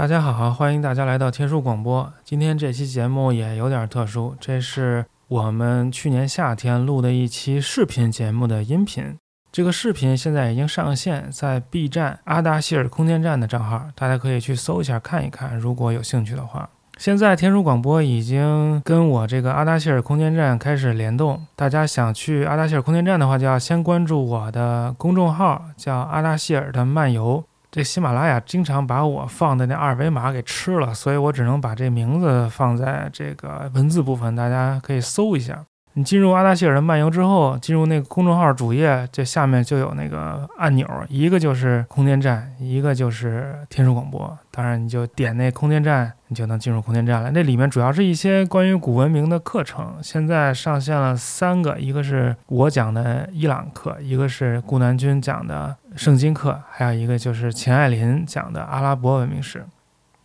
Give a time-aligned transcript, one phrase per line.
[0.00, 2.10] 大家好，欢迎大家来到天书广播。
[2.24, 9.14] 今天这期节目也有点特殊，这是我们去年夏天录的一期视频节目的音频。
[9.52, 16.70] 这个视频现在已经上线在 B 站阿达希尔空间站的账号，大家可以去搜一下看一看，如果有兴趣的话。
[16.96, 27.44] 现在天书广播已经跟我这个阿达希尔空间站开始联动，大家想去阿达希尔空间站的话，就要先关注我的公众号，叫阿达希尔的漫游。
[27.70, 35.64] 这喜马拉雅经常把我放的那二维码给吃了，所以我只能把这名字放在这个文字部分，大家可以搜一下。
[36.00, 44.38] 你进入阿达希尔的漫游之后，进入那个公众号主页，这下面就有那个按钮，一个就是空间站，一个就是天书广播。
[44.50, 47.30] 当然，你就点那空间站，你就能进入空间站了。
[47.32, 59.66] 那里面主要是一些关于古文明的课程，现在上线了三个，一个是我讲的伊朗课，一个是顾南军讲的圣经课，还有一个就是钱爱林讲的阿拉伯文明史。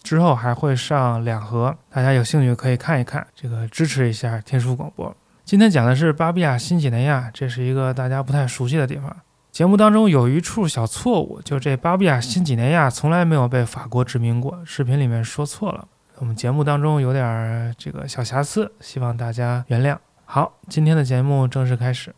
[0.01, 5.13] 之后还会上两盒，大家有兴趣可以看一看，这个支持一下天书广播。
[5.45, 9.15] 今天讲的是巴布亚新几内亚，这是一个大家不太熟悉的地方。
[9.51, 15.87] 节目当中有一处小错误，就这巴布亚新几内亚从来没有被法国殖民过，视频里面说错了。
[16.17, 19.95] 我们节目当中有点这个小瑕疵，希望大家原谅。
[20.25, 22.15] 好，今天的节目正式开始。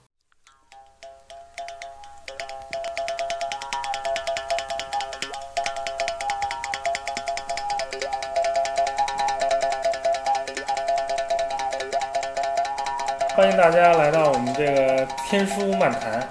[13.68, 16.26] 大家来到我们这个天书漫谈。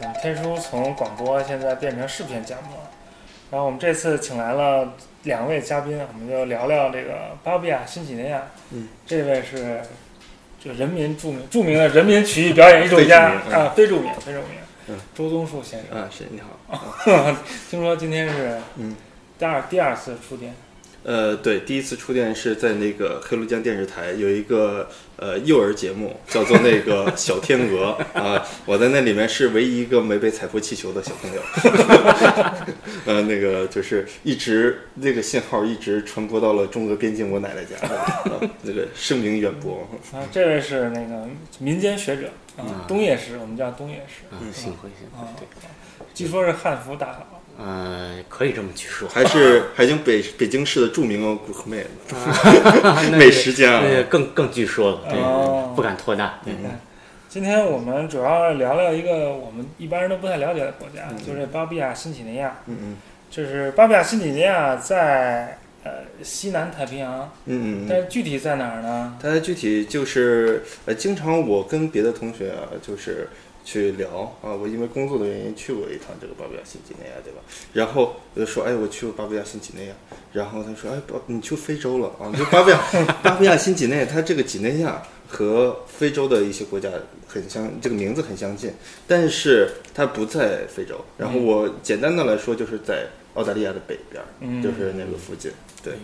[0.00, 2.90] 嗯，天书从广播现在变成视频节目了。
[3.50, 4.92] 然后我们这次请来了
[5.24, 8.40] 两位嘉宾，我们就聊聊这个巴布亚新几内亚。
[8.70, 9.80] 嗯，这位是
[10.62, 14.50] 这人民著名著名的人民曲艺表演艺术家啊，非著名，非著名。
[14.86, 15.98] 嗯，周宗树先生。
[15.98, 16.94] 啊，是你好。
[17.68, 18.94] 听说今天是嗯
[19.36, 20.54] 第二第二次出电。
[21.06, 31.40] 呃，对，第一次触电是在那个黑龙江电视台有一个呃幼儿节目，叫做那个小天鹅啊，我在那里面是唯一一个没被踩破气球的小朋友。
[33.06, 39.88] 呃，那个就是一直那个信号一直传播到了中俄边境我奶奶家，啊、那个声名远播。
[40.12, 41.24] 啊，这位是那个
[41.60, 44.24] 民间学者啊，东野石，我们叫东野石。
[44.32, 45.24] 嗯，幸会幸会。
[45.38, 45.46] 对，
[46.12, 47.35] 据说是汉服大佬。
[47.58, 51.86] 呃，可以这么去说，还是还经北北京市的著名哦，古河妹
[53.16, 56.38] 美食家，那更更据说了，对，哦不敢托大。
[56.44, 56.52] 对，
[57.28, 62.56] 今天我们主要聊聊一个我们一般人都不太了解的国家，就是巴布亚新几内亚。
[62.66, 62.96] 嗯嗯
[63.28, 65.90] 就是巴布亚新几内亚在呃
[66.22, 67.86] 西南太平洋，嗯嗯嗯。
[67.90, 69.16] 但是具体在哪儿呢？
[69.20, 73.28] 它具体就是呃，经常我跟别的同学啊，就是
[73.66, 77.40] 去聊啊，我因为工作的原因去过一趟这个巴布亚新几内亚，对吧？
[77.72, 79.94] 然后我就说，哎，我去过巴布亚新几内亚。
[80.32, 82.30] 然后他说，哎，巴你去非洲了啊？
[82.38, 82.80] 就巴布亚
[83.24, 86.88] 巴布亚新几内亚，它这个几内亚和非洲的一些国家
[87.26, 88.72] 很相，这个名字很相近，
[89.08, 91.04] 但是它不在非洲。
[91.18, 95.50] 然后我简单的来说，就是在澳大利亚的北边，嗯，就是那个附近。
[95.82, 95.94] 对，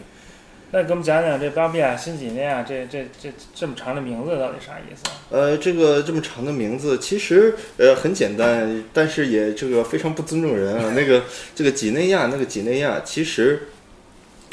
[0.75, 5.03] 那给我们讲讲这巴布亚新几内亚这这这这么长的名字到底啥意思？
[5.29, 10.95] 呃，这个这么长的名字其实呃很简单，但是也这个非常不尊重人啊。
[10.97, 11.25] 那个
[11.55, 13.69] 这个几内亚，那个几内亚其实，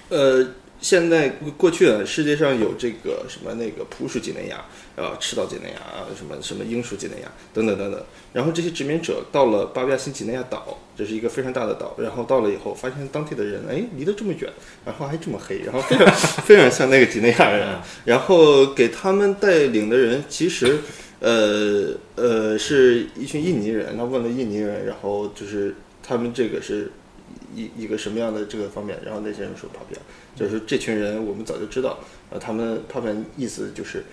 [0.09, 0.45] 呃，
[0.81, 4.65] 现在过去啊，世界上有这个什么那个普属几内亚
[4.99, 8.03] 啊、赤道几内亚啊、什么什么英属几内亚等等等等。
[8.33, 11.95] 然后这些殖民者到了巴布亚新几内亚岛，这是一个非常大的岛。
[11.97, 14.51] 然后到了以后，发现当地的人哎离得这么远，
[14.85, 16.05] 然后还这么黑，然后非常
[16.43, 17.67] 非常像那个几内亚人。
[18.05, 20.79] 然后给他们带领的人其实。
[21.21, 26.89] 呃呃，是一群印尼人，他问了印尼人，然后就是他们这个是
[27.53, 29.99] 一一个什么样的这个方面，然后那些人说 a p
[30.33, 31.99] 就是这群人我们早就知道，
[32.29, 34.05] 呃，他们 a p 意思就是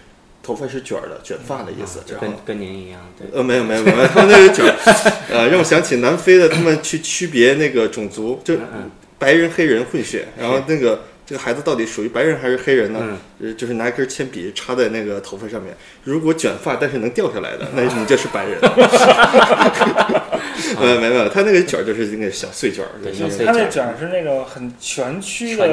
[0.47, 3.27] 头发是卷儿的，卷发的意思，然后跟跟您一样，对。
[3.34, 4.75] 呃，没有没有没有，他们那个卷儿，
[5.33, 11.03] 呃，让我想起南非的他们去区别那个种族，就嗯白人黑人混血，然后那个。
[11.29, 13.19] 这个孩子到底属于白人还是黑人呢？
[13.41, 18.57] 呃，就是拿一根铅笔插在那个头发上面，如果卷发但是能掉下来的，那你就是白人。
[20.80, 25.66] 呃，没有没有，他那个卷儿就是那个小碎卷儿，对就是他那卷是那种很蜷曲的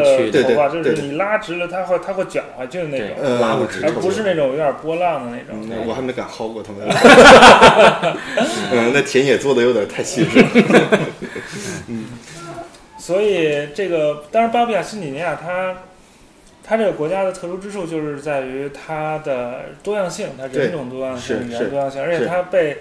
[0.43, 5.67] 头发，就是你拉直了，它会它会卷回去的那种，呃拉不直而不是那种有点波浪的那种。
[5.69, 6.87] 嗯，我还没敢薅过他们。
[8.71, 10.43] 嗯，那田野做的有点太细致。
[11.87, 12.05] 嗯
[12.97, 15.75] 所以这个，当然巴布亚新几内亚它
[16.63, 22.77] 它这个国家的特殊之处就是在于它的多样性，它人种多样性、是语言多样性，而且它被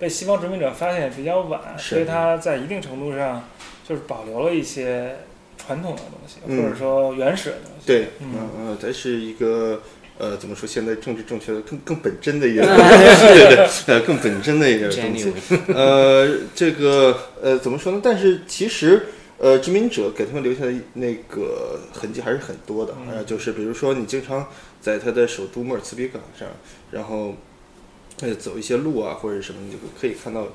[0.00, 3.48] 被西方殖民者发现也比较晚，所以它在一定程度上
[3.88, 5.16] 就是保留了一些
[5.56, 7.86] 传传统的东西，嗯或者说原始的东西。
[7.86, 9.80] 对，嗯嗯嗯，它是一个
[10.18, 10.66] 呃，怎么说？
[10.66, 15.32] 现在政治正确的更更本真的一个， 对对，呃，更本真的一个东西。
[15.72, 18.00] 呃，这个呃，怎么说呢？
[18.02, 19.06] 但是其实。
[19.42, 24.46] 呃，殖民者给他们留下的那个痕迹还是很多的，嗯呃，就是比如说你经常
[24.82, 26.46] 在他的首都莫尔茨比港上，
[26.90, 27.34] 然后
[28.20, 30.46] 呃走一些路啊或者什么，你就可以看到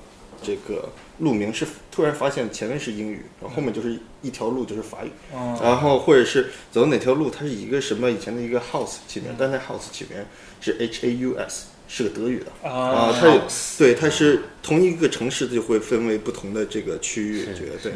[0.42, 0.90] 这个
[1.20, 10.24] 路名是突然发现前面是英语，然后后面就是一条路就是法语，嗯，然后或者是走哪条路，它是一个什么以前的一个 house 起名，但是 house 起名
[10.62, 12.70] 是 H A U S，是个德语的。
[12.70, 12.72] 啊。
[12.72, 13.42] 啊，它有
[13.78, 17.94] 对它是同一个城市就会分为不同的这个区域，是觉得对，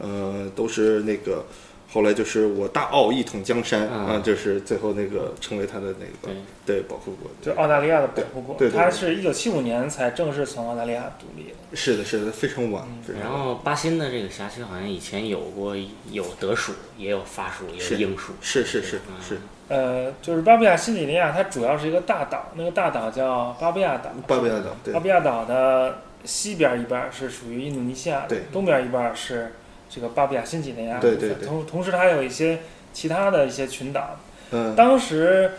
[0.00, 1.46] 呃，都是那个。
[1.94, 4.14] 后来就是我大澳一统江山啊。
[4.14, 6.34] 啊，就是最后那个成为他的那个对。
[6.66, 8.80] 对保护国，就澳大利亚的保护国，对对对。
[8.80, 11.76] 它是一九七五年才正式从澳大利亚独立的。
[11.76, 13.30] 是的，是的，非常晚，非常晚。
[13.30, 15.76] 然后巴新的这个辖区好像以前有过
[16.10, 18.32] 有德属，也有法属，也有英属。
[18.40, 19.38] 是是是嗯是，
[19.68, 24.10] 呃，就是巴布亚新几内亚，它主要是一个大岛，那个大岛叫巴布亚岛。
[24.26, 24.94] 巴布亚岛对。
[24.94, 28.44] 巴布亚岛的西边一半是属于印度尼西亚的，对。
[28.50, 29.52] 东边一半是
[29.88, 31.18] 这个巴布亚新几内亚部分。
[31.18, 32.60] 对对对同同时，它还有一些
[32.92, 34.16] 其他的一些群岛。
[34.50, 35.52] 嗯当时，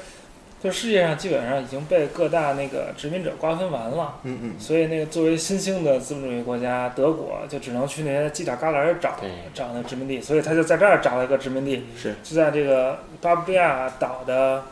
[0.63, 4.16] 就世界上基本上已经被各大那个殖民者瓜分完了。
[4.24, 9.18] 嗯嗯所以，那个作为新兴的资本主义国家，德国就只能去那些犄角旮旯儿找
[9.54, 14.63] 找那殖民地，所以他就在这儿找了一个殖民地，是就在这个巴布亚岛的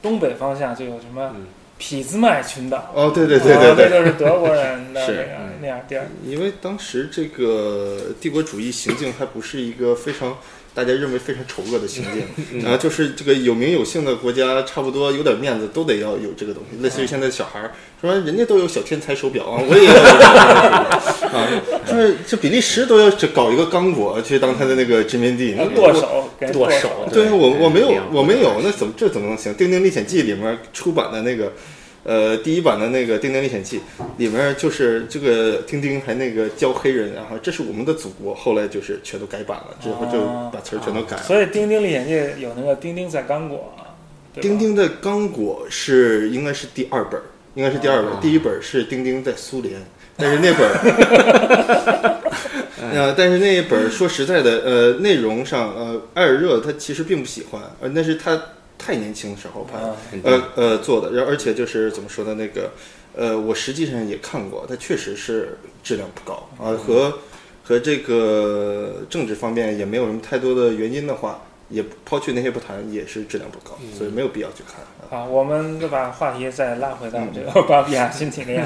[0.00, 1.46] 东北方向，就有什么嗯
[1.82, 2.92] 匹兹麦群岛。
[2.94, 3.88] 哦对对对对啊对。
[3.88, 5.58] 这就是德国人的 那是个嗯。
[5.60, 6.06] 那样地儿。
[6.24, 10.38] 因为当时这个帝国主义行径还不是一个非常
[10.74, 12.24] 大家认为非常丑恶的行径，
[12.62, 19.92] 然后就是这个有名有姓的国家，差不多有点面子都得要有这个东西，类似于现在小孩儿说人家都有小天才手表啊，我也要
[21.36, 21.48] 啊，
[21.86, 29.52] 就是这比利时都要搞一个刚果去当他的那个殖民地，那剁手，剁手，对我我没有我没有，那怎么这怎么能行？
[29.56, 31.52] 《丁丁历险记》里面出版的那个，
[32.04, 33.78] 呃，第一版的那个《丁丁历险记》
[34.16, 41.22] 里面就是这个丁丁还那个教黑人，然后这是我们的祖国，后来就是全都改版了，之后就把词儿全都改了。
[41.22, 43.72] 所以《丁丁历险记》有那个丁丁在刚果，
[44.40, 47.24] 丁丁的刚果是应该是第二本儿，
[47.54, 49.74] 应该是第二本第一本儿是丁丁在苏联，
[50.22, 52.20] 但是那本儿，
[52.94, 58.40] 呃，但是那一本儿说实在的，呃，内容上，呃，艾尔热他其实并不喜欢，呃，那是他
[58.78, 59.76] 太年轻时候拍
[60.22, 62.70] 呃呃做的，然后而且就是怎么说呢，那个，
[63.16, 67.18] 呃，我实际上也看过，它确实是质量不高啊、和
[67.64, 75.10] 和这个政治方面也没有什么太多的原因的话，也抛去那些不谈，也是质量不高，所以没有必要去看啊。
[75.10, 78.64] 好，我们就把话题再拉回到这个巴比亚新几内亚。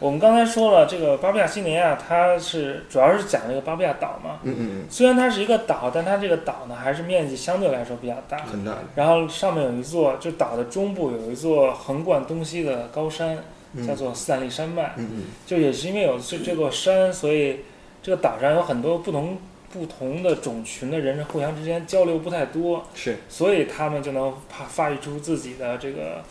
[0.00, 4.40] 我们刚才说了，这个巴布亚新几内亚它是主要是讲这个巴布亚岛嘛。
[4.42, 8.52] 嗯嗯虽然它是一个岛，但它这个岛呢还是面积相对来说比较大嗯，。
[8.52, 13.38] 很大，然后上面有一座，就岛的中部有一座横贯东西的高山，
[13.74, 14.94] 嗯叫做斯坦利山脉。
[14.96, 17.60] 嗯嗯就也是因为有这这座山，所以
[18.02, 19.36] 这个岛上有很多不同
[19.70, 26.22] 不同的种群的人互相之间交流不太多，是所以他们就能发发育出自己的这个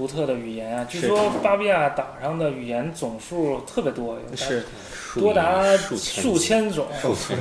[0.00, 0.86] 独特的语言啊。
[0.88, 4.62] 据说巴布亚岛上的语言总数特别多，是
[5.14, 6.86] 多达以数数千种。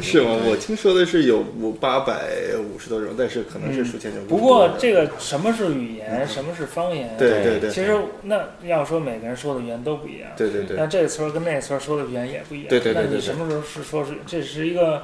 [0.02, 0.36] 是吗？
[0.46, 4.22] 我听说的是有五八百五十多种，但是可能是数千种。
[4.28, 7.16] 不过这个什么是语言，什么是方言？
[7.18, 10.32] 对对对，其实那要说每个人说的语言都不一样。
[10.36, 12.68] 对对对，那这个村儿跟那个村儿说的语言也不一样。
[12.68, 15.04] 对对对对那你什么时候是说是这是一个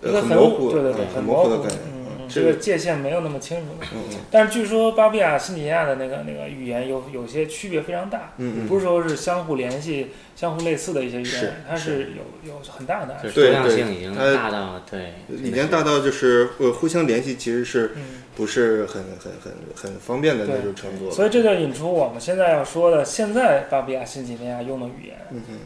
[0.00, 2.01] 一呃个很对对对，很模糊的概念。
[2.32, 3.86] 这个界限没有那么清楚的。
[3.94, 8.32] 嗯嗯但是据说巴布亚新几内亚的那个那个语言有有些区别非常大，
[8.66, 13.16] 不是说是相互联系、相互类似的一些语是言，它是有有很大的。
[13.34, 21.10] 多样性已经大到对，已经大到就是呃互相联系，其实是嗯，不是很很很很方便的那种程度。
[21.10, 25.16] 所以这就引出我们现在要说的，现在巴布亚新几内亚用的语言，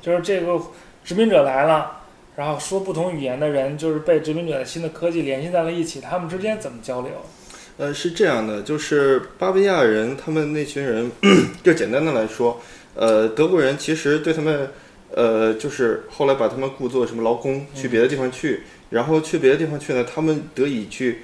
[0.01, 0.61] 就是这个
[1.05, 2.01] 殖民者来了。
[2.37, 7.11] 然后说不同语言的人，就是被殖民者的新的科技联系在了一起，他们之间怎么交流？
[7.79, 11.11] 呃，是这样的，就是巴布亚人他们那群人，
[11.63, 12.61] 就简单的来说，
[12.95, 14.69] 呃，德国人其实对他们，
[15.15, 21.23] 呃，就是后来把他们雇作什么劳工，去别的地方去，然后去别的地方去呢，他们得以去，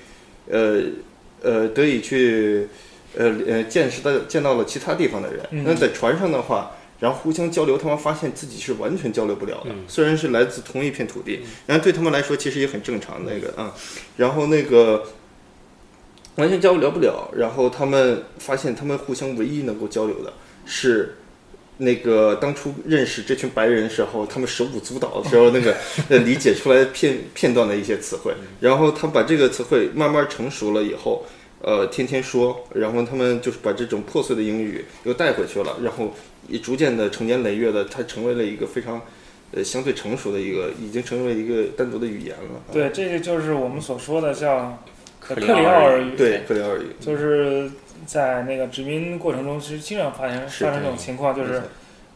[0.50, 0.81] 呃，
[1.42, 2.66] 呃，得以去，
[3.16, 5.40] 呃呃，见识到见到了其他地方的人。
[5.50, 6.71] 嗯那在船上的话。
[7.02, 9.71] 然后互相交流，他们发现自己是完全交流不了的。
[9.71, 13.75] 嗯虽然是来自同一片土地，然后对他们来说其实也很正常那个啊。
[14.16, 15.04] 然后那个
[16.37, 20.32] 完全交流不了，然后他们发现他们互相唯一能够交流的
[20.64, 21.16] 是
[21.78, 25.75] 那个当初认识这群白人时候，他们手舞足蹈的时候，那个
[26.09, 31.26] 呃理解出来片片段的一些词汇，然后他把这个词汇慢慢成熟了以后，
[31.62, 36.12] 呃，天天说，然后他们就是把这种破碎的英语又带回去了，然后
[36.49, 39.00] 也逐渐的成年累月的，它成为了一个非常
[39.52, 42.59] 呃相对成熟的一个，已经成为一个单独的语言了。
[42.69, 44.76] 啊对，这个就是我们所说的叫
[45.21, 46.16] 克里克里奥尔语。
[46.16, 47.71] 对，克里奥尔语就是
[48.04, 51.62] 在那个殖民过程中，其实经常发生发生这种情况，就是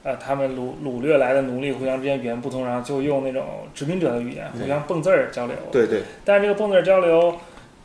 [0.03, 5.55] 呃，他们掳掳掠来的奴隶互相之间语言不通，然后就用那种殖民者的语言互相蹦字儿交流。
[5.71, 7.37] 对对但是这个蹦字儿交流，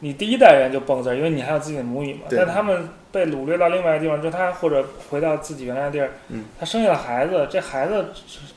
[0.01, 2.22] 你第一代人就蹦字儿，因为你还有自己的母语嘛。
[2.29, 6.46] 但他们被掳掠到另外一个地方之后，他或者回到自己原来的地儿，嗯。
[6.60, 8.05] 他生下了孩子，这孩子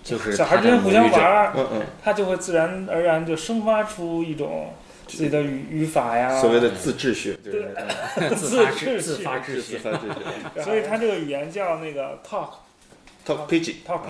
[0.02, 4.72] 就是小孩之间互相玩儿，嗯嗯，他就会自然而然就生发出一种
[5.06, 7.68] 自己的语语法呀，所谓的自秩序，就是
[8.34, 10.00] 自发自秩自发自秩序，发秩
[10.54, 10.60] 序。
[10.62, 12.48] 所以他这个语言叫那个 talk
[13.26, 13.74] ，talk pidgin。
[13.86, 14.00] talk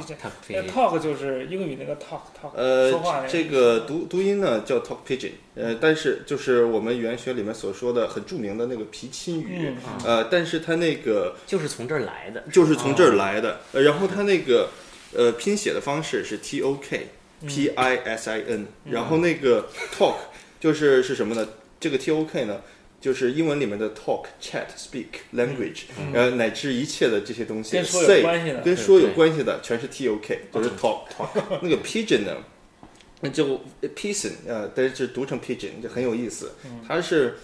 [0.48, 12.44] 个 talk 就是英语那个 talk talk 呃说话，这个读读音呢叫 talk pidgin，呃，但是就是我们语言学里面所说的很著名的那个皮钦语，嗯呃，但是它那个就是从这儿来的。
[12.52, 14.70] 就是从这儿来的，呃然后它那个
[15.14, 17.08] 呃拼写的方式是 T O K
[17.42, 20.16] 嗯 P I S I N，然后那个 talk
[20.60, 21.46] 就是是什么呢？
[21.80, 22.62] 这个 T O K 呢，
[23.04, 25.82] 就是英文里面的 talk、chat、speak、language，
[26.14, 31.28] 呃，乃至一切的这些东西跟说有关系的，跟说有关系的全是 T O K，就是 talk talk。
[31.60, 32.34] 那个 pigeon 呢，
[33.20, 33.60] 那就
[33.94, 36.52] pigeon 呃，但是读成 pigeon 就很有意思。
[36.88, 37.34] 它是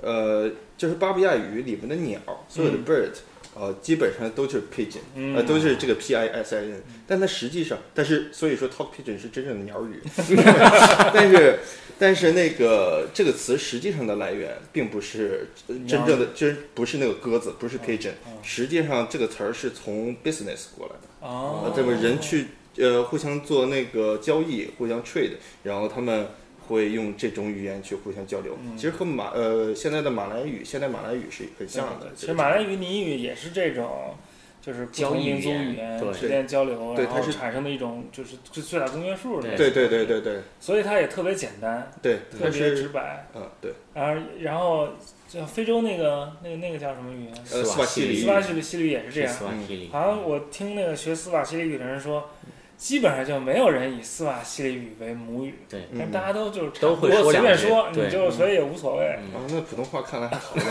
[0.00, 3.10] 呃，就是巴布亚语里面的鸟，所有的 bird。
[3.56, 5.34] 呃，基本上都是 pigeon，嗯。
[5.34, 10.00] 呃，都是这个 p i s i n，但它实际上，但是所以说 talk pigeon 是真正的鸟语，
[11.12, 11.58] 但是
[11.98, 18.12] 但是那个这个词实际上的来源并不是呃真正的，真不是那个鸽子，不是 pigeon，
[18.42, 21.26] 实际上这个词儿是从 business 过来的。
[21.26, 25.32] 哦呃，，这个人去呃互相做那个交易，互相 trade，
[25.64, 26.28] 然后他们
[26.68, 28.56] 会用这种语言去互相交流。
[28.76, 32.12] 其实和马呃现在的马来语，现代马来语是很像的。
[32.14, 34.14] 其实马来语、尼语也是这种，
[34.60, 43.26] 就是不交易同民族语言之间交流，然后对它是产生的一种就是最最大公约数的，对对对对对所以它也特别简单，对，特别直白。
[43.34, 44.88] 嗯对，然后然后
[45.28, 47.34] 就非洲那个那个那个叫什么语言？
[47.52, 49.44] 呃斯瓦西里斯瓦西里斯瓦西里西里也是这样斯。
[49.44, 52.30] 瓦提里，好像我听那个学斯瓦西里语的人说，
[52.76, 59.18] 基本上就没有人以斯瓦西里语为母语，对，但是大家都就是都会说两句便说，对你就所以也无所谓。
[59.18, 60.62] 嗯哦，那普通话看来还好呢。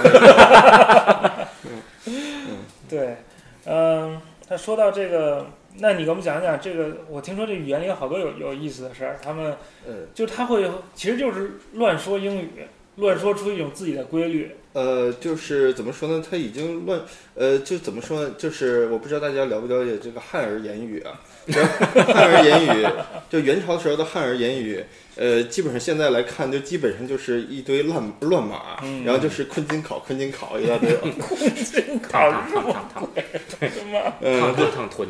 [2.89, 3.17] 对，
[3.69, 5.45] 嗯，他说到这个，
[5.79, 6.97] 那你给我们讲讲这个。
[7.09, 12.65] 我听说这语言里有好多有有意思的事儿，他们呃就他会其实就是乱说英语，
[12.98, 14.51] 乱说出一种自己的规律。
[14.74, 16.24] 呃，就是怎么说呢？
[16.30, 17.01] 他已经乱，
[17.34, 18.36] 呃，就怎么说呢？
[18.38, 21.20] 就是我不知道大家了不了解这个汉儿言语啊？
[22.13, 22.86] 汉儿言语，
[23.27, 24.84] 就元朝时候的汉儿言语，
[25.16, 30.89] 呃，基本上现在来看，就基本上就是一堆乱乱码，嗯然后就是昆金考、昆金考一大堆，
[32.04, 33.10] 考烫烫烫烫
[33.62, 34.00] 什么？
[34.22, 35.08] 呃烫烫烫臀，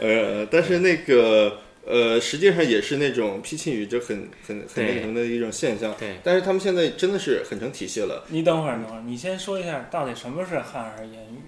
[0.00, 5.94] 呃，但是那个呃，实际上也是那种批评语，就很很很那什么的一种现象。
[5.98, 8.24] 对，但是他们现在真的是很成体系了。
[8.28, 11.38] 你等会儿，等会儿，你先说一下到底什么是汉儿言语？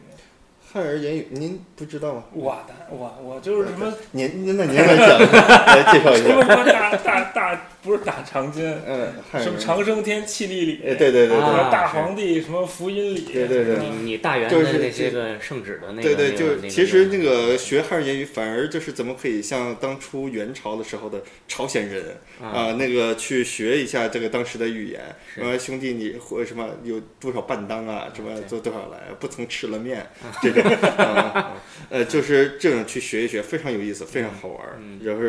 [0.70, 2.24] 汉儿言语，您不知道吗？
[2.32, 6.48] 我的我我就是什么您您那您来讲，来介绍一什么下。
[6.54, 13.78] 什么大大大不是大长今，嗯，什么长生天气力里，哎，对对对什对，么大皇帝什么福音里，对对对。
[13.78, 25.00] 你你大元就是的那些个圣旨的那个，对对，就其实那个学汉儿言语，反而就是怎么可以像当初元朝的时候的朝鲜人啊，那个去学一下这个当时的语言，
[25.34, 30.06] 什么兄弟你或什么有多少半当啊，什么做多少来，不曾吃了面
[30.42, 30.50] 这
[31.90, 35.22] 呃，就是这种去学一学，非常有意思，非常好玩儿嗯，然后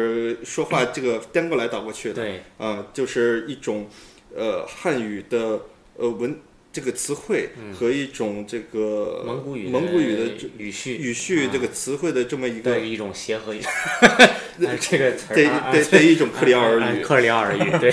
[0.43, 2.41] 说话这个颠过来倒过去的，对。
[2.57, 3.87] 啊，就是一种
[4.35, 5.61] 呃汉语的
[5.95, 6.37] 呃文
[6.73, 11.49] 这个词汇和一种这个蒙古语蒙古语的这语序语序啊。
[11.51, 13.61] 这个词汇的这么一个对一种协和语，
[14.67, 17.89] 哎这个词对对对一种克里奥尔语，啊克里奥尔语，对，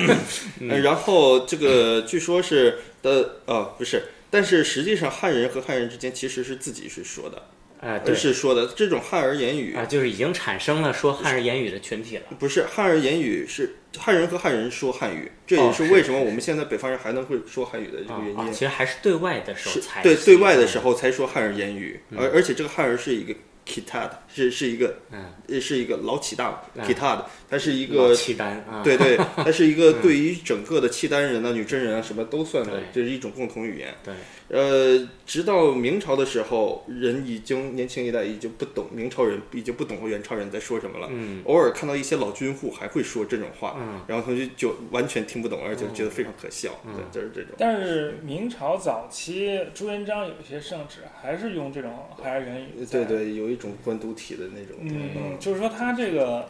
[0.68, 7.42] 呃然后这个据说是的啊不是，但是实际上汉人和汉人之间其实是自己是说的，
[7.80, 8.14] 啊对。
[8.14, 18.38] 是说的这种汉儿言语啊，就是已经产生了说汉儿言语的群体了，不是汉儿言语是汉人和汉人说汉语，这也哦是是为什么我们现在北方人还能会说汉语的这啊个原因。
[18.38, 23.34] 啊，其实还是对外的时候才对对外的时候，候才说汉儿言语，而而且这个汉儿是一个
[23.68, 24.96] Kitad，是是一个
[25.60, 26.82] 是一个老契大嗯。
[26.86, 33.94] Kitad，它是一个契丹啊，对对，它是一个 对于整个的契丹人啊、女真人啊什么都算的对，这是一种共同语言。
[34.02, 34.14] 对，
[34.48, 41.08] 呃，直到明朝的时候，人已经年轻一代已经不懂明朝人已经不懂元朝人在说什么了。
[41.10, 46.70] 嗯偶尔看到一些老军户还会说这种话，嗯然后他们就就完全听不懂，而且觉得非常可笑。
[46.86, 47.50] 嗯对，就是这种。
[47.58, 54.76] 但是明朝早期朱元璋有一些圣旨还是用这种汉儿人语对对，有一种官督体的那种。
[54.80, 56.48] 嗯，嗯就是说他这个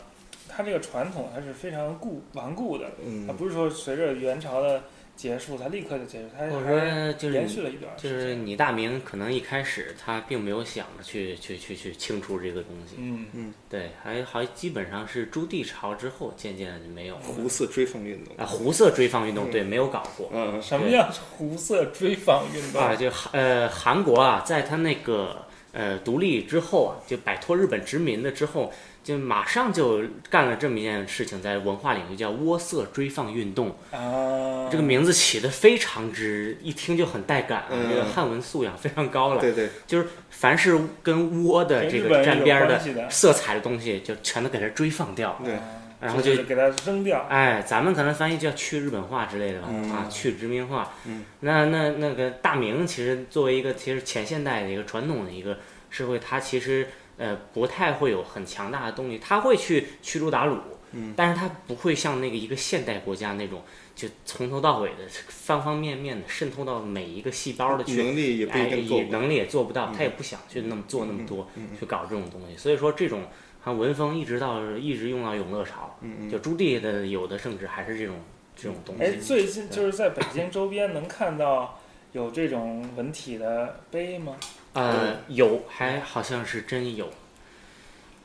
[0.49, 2.85] 他这个传统还是非常固顽固的，
[3.27, 4.85] 它嗯，不是说随着元朝的
[5.19, 8.13] 结束，它立刻就结束，它或者还说就是延续了一段时间。
[8.13, 13.27] 就是你大明可能一开始他并没有想着去去去去清除这个东西，嗯。
[13.33, 17.21] 嗯，对，还还基本上是朱棣朝之后渐渐的就没有了。
[17.23, 18.37] 胡色追放运动。
[18.37, 22.81] 啊，胡色追放运动对没有搞过嗯，什么叫胡色追放运动？
[22.81, 28.73] 啊，就韩呃韩国啊，在他那个呃独立之后啊，就摆脱日本殖民的之后，
[29.09, 33.69] 就马上就干了这么一件事情，在文化领域叫窝色追放运动。
[33.91, 39.41] 啊，这个名字起的非常之，一听就很带感这个汉文素养非常高了。
[39.41, 45.41] 对对，就是凡是跟窝的这个沾边儿的色彩的东西，就全都给它追放掉。
[45.43, 45.61] 对啊
[46.01, 47.27] 然后就就给它扔掉。
[47.31, 50.93] 哎，咱们可能翻译叫去日本化之类的吧，嗯啊，去殖民化。
[51.07, 56.87] 嗯，那那那个大明其实作为一个其实前现代的一个传统的一个社会，它其实
[57.19, 60.59] 呃不太会有很强大的动力，他会去驱逐鞑虏，
[60.93, 63.63] 嗯，但是他不会像那个一个现代国家那种，
[63.95, 68.03] 就从头到尾的方方面面的渗透到每一个细胞的去。
[68.03, 69.05] 能力也不哎，一定够也。
[69.09, 72.57] 能力也做不到，嗯他也不想去那么做那么多，嗯去搞这种东西。
[72.57, 73.25] 所以说，这种
[73.65, 78.17] 像文风一直到一直用到永乐朝，嗯嗯，就朱棣的有的甚至还是这种
[78.57, 79.21] 这种东西哎，西。
[79.21, 81.79] 最近就是在北京周边能看到
[82.13, 84.37] 有这种文体的碑吗？
[84.79, 87.09] 呃，有，还好像是真有。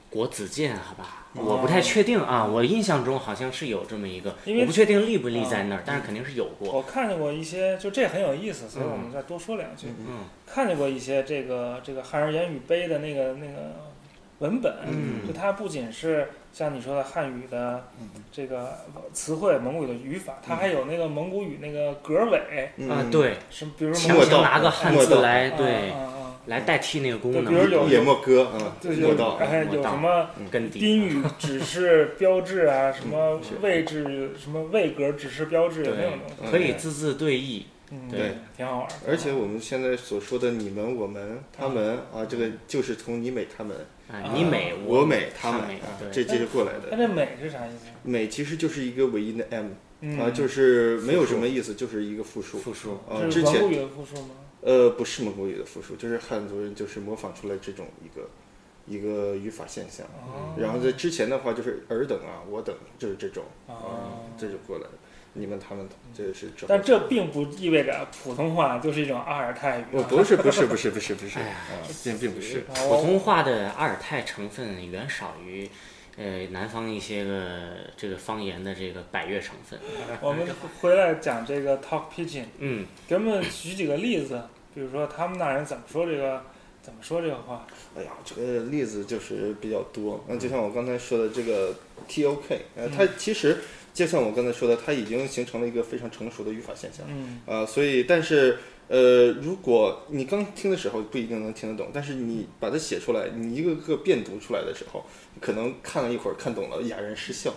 [0.09, 1.43] 国子监，好吧，哦。
[1.43, 6.71] 我不太确定啊，我印象中好像是有这么一个，我不确定立不立在那儿，但是肯定是有过。
[6.71, 9.87] 我看见过一些，就这很有意思，所以我们再多说两句。
[10.07, 10.25] 嗯。
[10.45, 13.73] 看见过一些这个这个汉人言语碑的那个那个
[14.37, 15.25] 文本，嗯。
[15.27, 17.87] 就它不仅是像你说的汉语的
[18.31, 18.77] 这个
[19.11, 25.91] 词汇、蒙古语的语法，它还有那个蒙古语那个格尾，嗯啊，，对，什么比如强蒙古道行拿个汉字来啊对
[26.45, 30.29] 来代替那个功能比如能，有野莫歌啊，对，有莫道，有什么
[30.71, 37.65] 宾语指示标志啊，什么位置、什么位格指示标志，有那种东西，可以字字对译。
[37.91, 38.95] 嗯，对，挺好玩的。
[39.07, 43.77] 而且我们现在所说的你们、我们、他们啊，这个就是从你美他们，
[44.11, 46.87] 哎，你美我美他们美啊，这接着过来的。
[46.91, 47.85] 那这美是啥意思？
[48.01, 49.67] 美其实就是一个尾音的 m
[50.01, 52.93] 嗯啊，就是没有什么意思，就是一个复数复数。
[53.07, 53.21] 啊。
[53.29, 54.31] 之前复数吗？
[54.63, 58.29] 呃不是蒙古语的复数，就是汉族人就是模仿出来这种一个
[58.87, 60.05] 一个语法现象。
[60.27, 64.91] 哦，然后在之前的话就是尔等啊，我等就是这种啊哦，这就过来了。
[65.35, 71.73] 你们他们这是但这并不意味着普通话就是一种阿尔泰语不是不是不是不是不是哎呀啊，
[72.03, 72.59] 并并不是。
[72.59, 75.67] 啊普通话的阿尔泰成分远少于，
[76.15, 79.79] 呃，南方一些个这个方言的这个百越成分。
[80.21, 80.45] 我们
[80.79, 84.41] 回来讲这个 Talk Pigeon，嗯，给我们举几个例子，
[84.75, 86.43] 比如说他们那人怎么说这个，
[86.81, 87.65] 怎么说这个话？
[87.97, 90.23] 哎呀，这个例子就是比较多。
[90.27, 91.75] 那就像我刚才说的这个
[92.07, 93.57] T O K，呃，它其实
[93.93, 97.05] 就像我刚才说的，它已经形成了一个非常成熟的语法现象。
[97.09, 98.59] 嗯，啊，所以但是
[98.93, 105.03] 呃，如果你刚听的时候不一定能听得懂，但是你把它写出来，你一个个辨读出来的时候，
[105.41, 107.51] 可能看了一会儿看懂了，哑然失笑。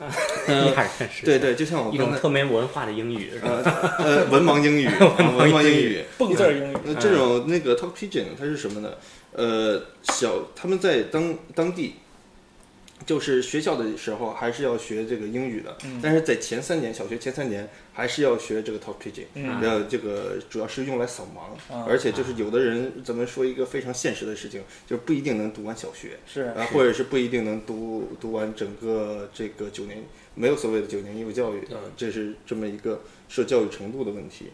[0.76, 3.30] 亚人是对对，就像我一刚才种特没文化的英语。
[3.30, 3.48] 是吧
[4.00, 6.04] 呃呃文盲英语，啊 文盲英语。
[6.18, 6.76] 蹦字儿英语。
[6.84, 8.92] 那这种那个 Talk Pigeon 它是什么呢？
[9.32, 11.94] 呃，小他们在当当地，
[13.06, 19.24] 就是学校的时候还是要学这个英语的，嗯但是在前三年，小学前三年还是要学这个 Talk Pigeon。
[19.34, 30.02] 嗯呃，这个主要是用来扫盲，啊而且就是有的人咱们说一个非常现实的事情，就不一定能读完小学，是啊，或者是不一定能读读完整个这个九年，
[30.34, 34.50] 没有所谓的九年义务教育呃，这是这么一个受教育程度的问题。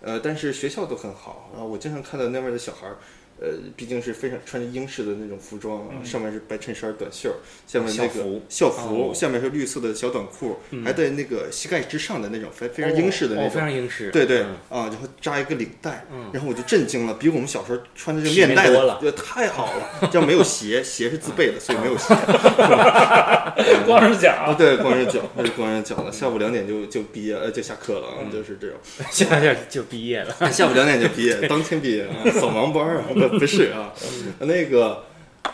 [0.00, 2.98] 呃，但是学校都很好啊，我经常看到那边的小孩儿。
[3.40, 7.34] 呃，毕竟是非常穿着英式的那种服装啊，上面是白衬衫、短袖，
[7.66, 14.10] 下面那个校服下面是绿色的小短裤，嗯还在那个膝盖之上的那种非非常英式的那哦，种非常英式。
[14.10, 22.14] 对对、嗯啊，然后扎一个领带，嗯然后我就震惊了，比我们小时候穿的这个体面面带的多了呃太好了，这样没有鞋， 鞋是自备的，所以没有鞋。
[23.86, 26.12] 光着啊， 脚，对，光着脚，那是光着脚了。
[26.12, 28.76] 下午两点就就毕业，呃，就下课了，啊，就是这种。
[29.10, 30.52] 现在就毕业了。
[30.52, 33.92] 下午两点就毕业，当天毕业啊，扫盲班儿啊，不 不是啊，
[34.40, 35.04] 那个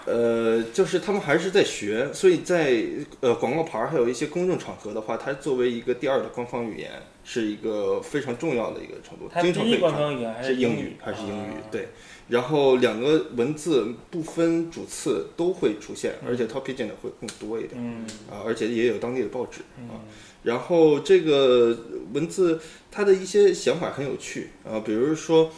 [0.06, 2.82] 呃，就是他们还是在学，所以在
[3.20, 6.90] 呃广告牌儿还有一些公众场合的话，它作为一个第二的官方语言，
[7.24, 10.14] 是一个非常重要的一个程度，它经第一官常可以看。
[10.14, 11.68] 方语言还是英语还是英语啊？
[11.70, 11.88] 对，
[12.28, 20.00] 然后两个文字不分主次都会出现，而且 top pigeon 的会更多一点嗯啊，而且也有当地的报纸嗯啊。
[20.42, 21.74] 然后这个
[22.12, 22.60] 文字
[22.90, 25.50] 它的一些想法很有趣啊，比如说，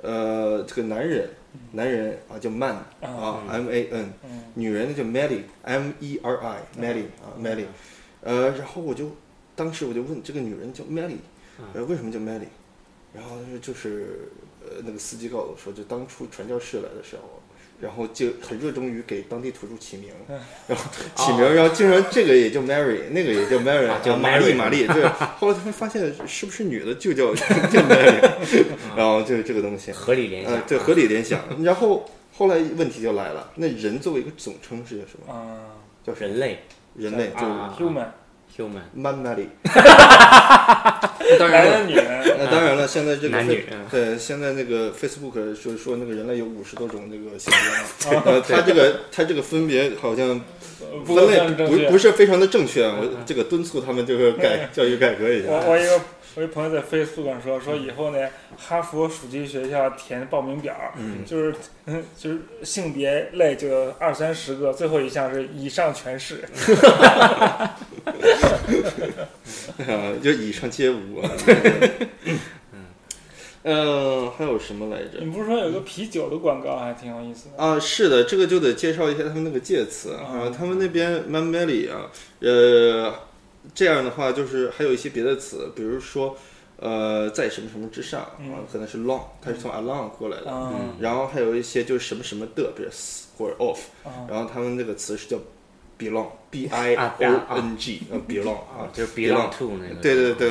[0.00, 1.28] 呃，这个男人，
[1.72, 7.66] 男人啊叫 man 啊，M A N，嗯女人呢叫 Melly，M E R I，Melly 啊，Melly，
[8.22, 9.10] 呃，然后我就
[9.56, 11.18] 当时我就问这个女人叫 Melly，
[11.74, 12.48] 呃，为什么叫 Melly？
[13.12, 14.28] 然后就是
[14.60, 17.39] 呃那个司机告诉我说，就当初传教士来的时候。
[17.80, 20.10] 然后就很热衷于给当地土著起名，
[20.66, 20.84] 然后
[21.16, 25.02] 起名，然后竟然这个也叫 Mary，那个也叫 Mary，啊叫啊玛丽玛丽，对。
[25.38, 28.64] 后来他们发现是不是女的就叫叫 Mary，
[28.96, 30.52] 然后就是这个东西，合理联想。
[30.52, 31.40] 呃，，对，合理联想。
[31.62, 35.32] 然后后来问题就来了，那人作为一个总称是叫什么？
[35.32, 36.12] 啊叫？
[36.14, 36.58] 人类。
[36.96, 37.72] 人类就啊
[38.56, 39.48] ，human，human man Mary。
[41.38, 43.86] 男人女人，那当然了，现在这个男女嗯。
[43.90, 50.40] 对，现在那个 Facebook 说说那个人类有五十多种那个性别嘛， 呃，他这个他这个分别好像
[51.04, 55.48] 不分类不不是非常的正确，我这个敦促他们这个改教育改革一下。
[55.50, 56.00] 我我一个
[56.36, 61.24] 我一朋友在 Facebook 上说说以后呢，哈佛暑期学校填报名表，嗯。
[61.26, 61.54] 就是
[61.86, 66.44] 嗯就是性别类就二三十个，最后一项是以上全是。
[68.04, 68.12] 啊，
[70.22, 71.20] 就以上皆无。
[71.20, 71.30] 啊。
[73.62, 75.18] 嗯，还有什么来着？
[75.20, 77.62] 你不是说有个啤酒的广告还挺有意思的？
[77.62, 80.14] 啊，是的，这个就得介绍一下他们那个介词。
[80.14, 82.10] 啊，嗯他们那边 m a m e l y 啊，
[82.40, 83.12] 呃，
[83.74, 86.34] 这样的话就是还有一些别的词，比如说
[86.78, 93.80] 呃，在什么什么之上啊嗯，可能是 long，它是从 along 过来的，嗯然后还有一些就是什么什么的，比如 s 或者 off，
[94.26, 95.36] 然后他们那个词是叫
[96.00, 100.50] belong，b i 啊 o n g，呃，belong 啊啊，， 就是 belong belong to 那个，对对对，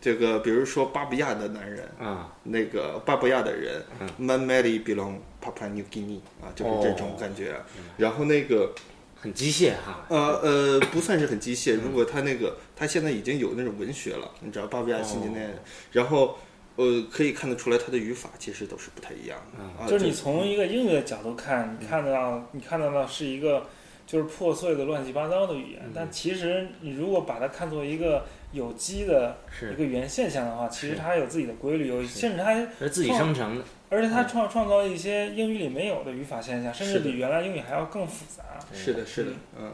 [0.00, 1.84] 这个比如说巴布亚的男人。
[1.98, 7.54] 啊，那个巴布亚的人嗯 m a n m a l y belong Papua New Guinea 啊，就是这种哦感觉。
[7.96, 8.72] 然后那个
[9.16, 11.76] 很机械哈，呃呃，不算是很机械。
[11.80, 15.48] 如果他那个他现在已经有那种文学了，你知道巴布亚新几内亚，
[15.92, 16.36] 然后
[16.76, 19.88] 呃可以看得出来他的语法其实都是不太一样的啊。
[19.88, 23.66] 就是你从一个英语的角度看，你看得到，你看到的是一个
[24.06, 29.38] 就是破碎的乱七八糟的语言，但其实你如果把它看作一个有机的
[29.72, 38.44] 一，个语言现象的话，其实它有自己的规律，有甚至它，是自己生成的，而且它创创造了一些英语里没有的语法现象，甚至比原来英语还要更复杂。
[38.72, 39.72] 是的，是的，嗯。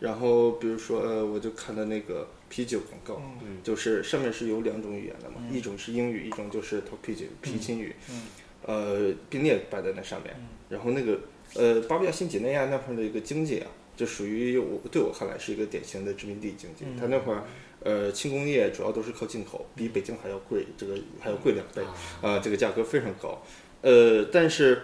[0.00, 3.58] 然后比如说呃，我就看到那个啤酒广告，嗯。
[3.62, 5.54] 就是上面是有两种语言的嘛，嗯。
[5.54, 8.22] 一种是英语，一种就是啤酒皮琴语，嗯。
[8.66, 10.34] 呃，并列摆在那上面。
[10.38, 10.46] 嗯。
[10.68, 11.18] 然后那个
[11.54, 16.84] 呃，巴布亚新几内亚那块儿的一个经济啊，就属于我对我看来是一个典型的殖民地经济。
[16.84, 17.44] 嗯它那块儿
[17.82, 21.82] 呃轻工业主要都是靠进口，比北京还要贵，这个还要贵两倍
[22.20, 23.42] 啊、这个价格非常高。
[23.82, 24.82] 呃，但是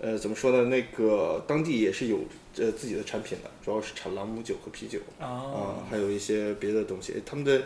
[0.00, 0.64] 呃怎么说呢？
[0.68, 2.20] 那个当地也是有
[2.56, 7.14] 呃自己的产品的，主要是产朗姆酒和啤酒啊、啊，还有一些别的东西。
[7.26, 7.62] 他们的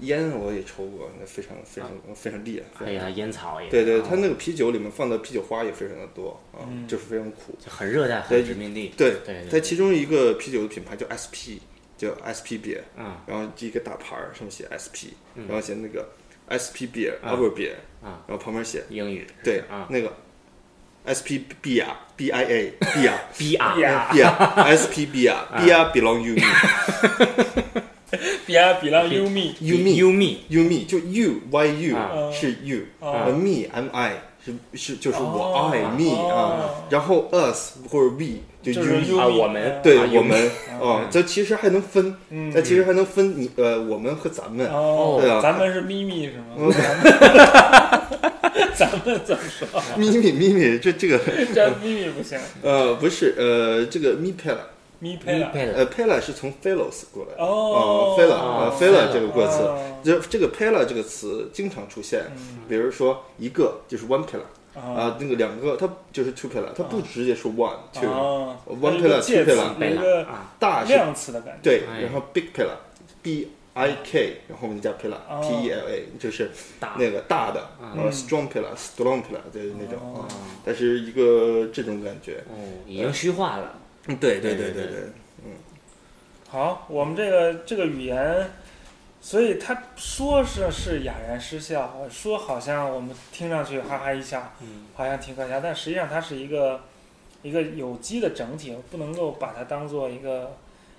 [0.00, 2.66] 烟我也抽过，那非常非常、非常厉害。
[2.78, 4.06] 非常还有它烟草也，对对，啊。
[4.08, 6.86] 它那个啤酒里面放的啤酒花也非常的多啊，嗯。
[6.86, 7.56] 就是非常苦。
[7.58, 11.58] 就很热带，对很殖民地，对，对对它其中一个啤酒的品牌叫 SP，
[11.96, 13.16] 叫 SP beer，嗯。
[13.26, 15.46] 然后这一个大牌儿上面写 SP，嗯。
[15.48, 16.06] 然后写那个
[16.52, 17.32] SP beer、啊。
[17.32, 19.26] Our beer，啊，然后旁边写英语。
[19.42, 19.86] 对啊。
[19.90, 20.12] 那个
[21.06, 27.82] SP beer B I A beer，B R 呀 beer SP beer beer belong you me
[28.46, 29.76] 比亚比浪 you me you
[30.10, 32.30] me you me 就 you y you 啊。
[32.32, 33.26] 是 you，啊。
[33.26, 34.12] 呃 me m I
[34.44, 35.70] 是是就是我哦。
[35.72, 40.38] I me 啊哦，然后 us 或者 we 就就是 you me 啊我们对啊我们
[40.70, 46.54] 啊哦，这其实还能分，嗯那其实还能分你呃我们和咱们，哦对啊，咱们是咪咪是吗？
[46.58, 46.72] 嗯？
[48.76, 49.66] 咱们怎么说？
[49.96, 51.18] 咪咪咪咪这这个
[51.54, 54.60] 这咪咪不行，呃不是呃这个咪配了。
[55.00, 57.44] 配了，呃 pela 是从 philos 过来的。
[57.44, 58.14] 哦。
[58.16, 58.70] f i l a 哦。
[58.70, 59.78] 呃，phela 这个过词，哦。
[60.02, 62.58] 这这个 pela 这个词经常出现，嗯。
[62.68, 64.40] 比如说一个就是 one pela
[64.74, 71.60] 啊啊，那个两个它就是 two pela，它不直接说 one two，啊 one 有一个 pillar，介 two 一个啊，大是量词的感觉。
[71.62, 72.02] 对，哎。
[72.02, 72.72] 然后 big pela
[73.22, 75.40] b i k，然后后面加 pela 哦。
[75.42, 76.50] P e l a 就是
[76.98, 77.90] 那个大的，嗯。
[77.96, 80.20] 然后 strong pillar strong pillar 就是那种哦。
[80.22, 80.28] 啊，
[80.64, 82.56] 它是一个这种感觉，哦，
[82.86, 85.00] 已经虚化了，嗯对对对对对。
[85.44, 85.52] 嗯，
[86.48, 88.50] 好，我们这个这个语言，
[89.20, 94.86] 所以他说是是哑然失笑，说好像我们听上去哈哈一笑，嗯。
[94.94, 96.80] 好像挺可笑，但实际上它是一个
[97.42, 100.56] 一个有机的整体，不能够把它当做一个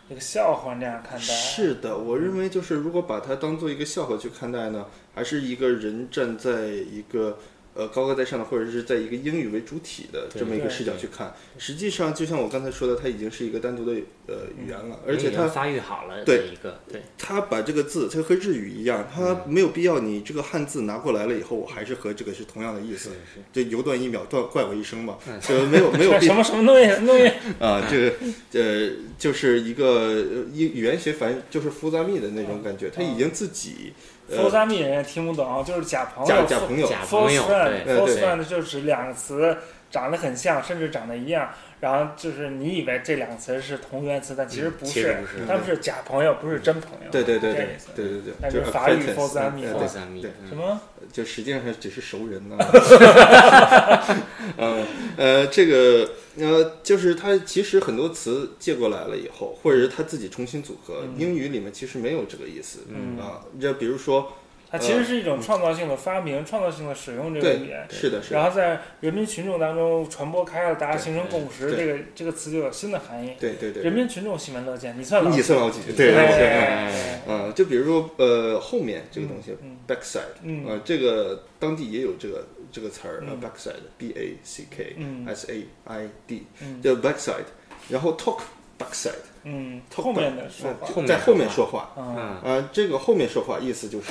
[0.08, 1.26] 一个笑话那样看待。
[1.26, 7.40] 是的，我认为就是如果把它当做一个笑话去看待呢，还是一个人站在一个
[7.78, 11.34] 呃高高在上的，或者是在一个英语为主体的这么一个视角去看。
[11.58, 13.94] 实际上，就像我刚才说的，它已经是一个单独的
[14.26, 23.10] 呃语言了，而且它发育好了对一个对它把这个字，它和日语一样，它没有必要你这个汉字拿过来了以后，我还是和这个是同样的意思。
[23.34, 27.28] 是就犹断一秒，断怪我一生嘛，嗯就没有没有 什么什么东西东西？
[27.64, 28.16] 啊，这个
[28.54, 33.94] 呃，就是一个呃语语言学，反正就是复杂密的那种感觉，它已经自己
[34.30, 36.30] 佛呃萨密人也听不懂，就是假朋友。
[36.30, 39.58] 假假朋友，假 false 朋友 friend 就指两个词
[39.90, 47.12] 长得很像，甚至长得一样，然后就是你以为这两个词是同源词，但其实不是他们是假朋友，不是真朋友。
[47.12, 50.82] 对对对对这意思对对对，但就是法语 acquaintance，false 嗯 enemy 对对什么？
[51.14, 52.58] 就实际上是只是熟人呢。
[54.58, 54.86] 嗯
[55.16, 62.80] 呃，这个呃，就是它其实很多词借过来了以后，或者是他自己重新组合，嗯英语里面其实没有这个意思。
[62.90, 64.34] 嗯啊，这比如说，
[64.70, 73.32] 它其实是一种创造性的发明，创造性的使用这个语言，是的，是的，然后在人民群众当中传播开了，大家形成共识，这个这个词就有新的含义。
[73.40, 75.80] 对对对，人民群众喜闻乐见，你算老你算老几？
[75.86, 76.92] 对对对
[77.28, 85.26] 嗯，就比如说呃，后面这个东西嗯 backside，嗯呃，这个当地也有这个这个词儿，呃嗯，backside，b a c k 嗯。
[85.28, 86.82] S a i d，嗯。
[86.82, 87.46] 叫 backside，
[87.90, 88.40] 然后 talk
[88.78, 90.88] backside，嗯，talk 后面的说话。
[90.96, 92.16] 呃在后面说说话，嗯。
[92.18, 94.08] 嗯呃，这个后面说话意思就是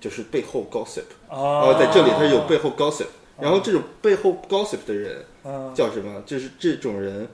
[0.00, 1.72] 就是背后 gossip，哦。
[1.72, 3.06] 哦，在这里它有背后 gossip，
[3.40, 5.72] 然后这种背后 gossip 的人嗯。
[5.74, 6.22] 叫什么？
[6.26, 7.28] 就是这种人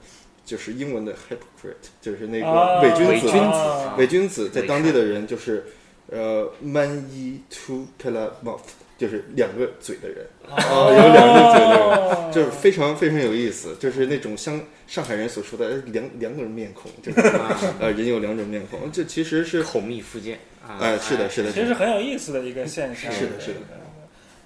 [0.45, 3.37] 就是英文的 hypocrite，就是那啊个伪君子，伪君子。
[3.37, 5.65] 啊伪君子在当地的人就是，
[6.09, 8.59] 呃，man y two pillar mouth，
[9.01, 20.37] 就是两个嘴的人，哦有两个嘴的人，哦就是非常非常有意思，就是那种像上海人所说的呃两两种面孔，就是啊 呃人有两种面孔，这其实是，口蜜腹剑。
[20.61, 23.11] 啊哎，是的，是的，其实很有意思的一个现象。
[23.11, 23.59] 是的是的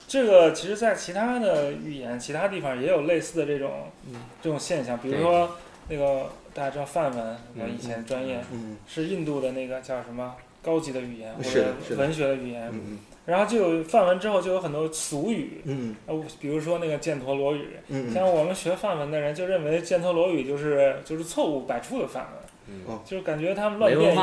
[0.07, 3.91] 这个其实，在其他的语言、其他地方也有类似的这种
[4.41, 5.57] 这种现象，比如说
[5.89, 7.19] 那个大家知道梵文，
[7.57, 15.95] 我嗯以前专业嗯是印度的那个叫什么高级的语言或者文学的语言，嗯然后就有范文之后就有很多俗语，嗯。
[16.05, 18.09] 呃，比如说那个犍陀罗语，嗯。
[18.09, 22.33] 嗯像我们学范文的人就认为犍陀罗语就是就是错误百出的范文，
[22.67, 23.01] 嗯哦。
[23.05, 24.15] 就是感觉他们乱变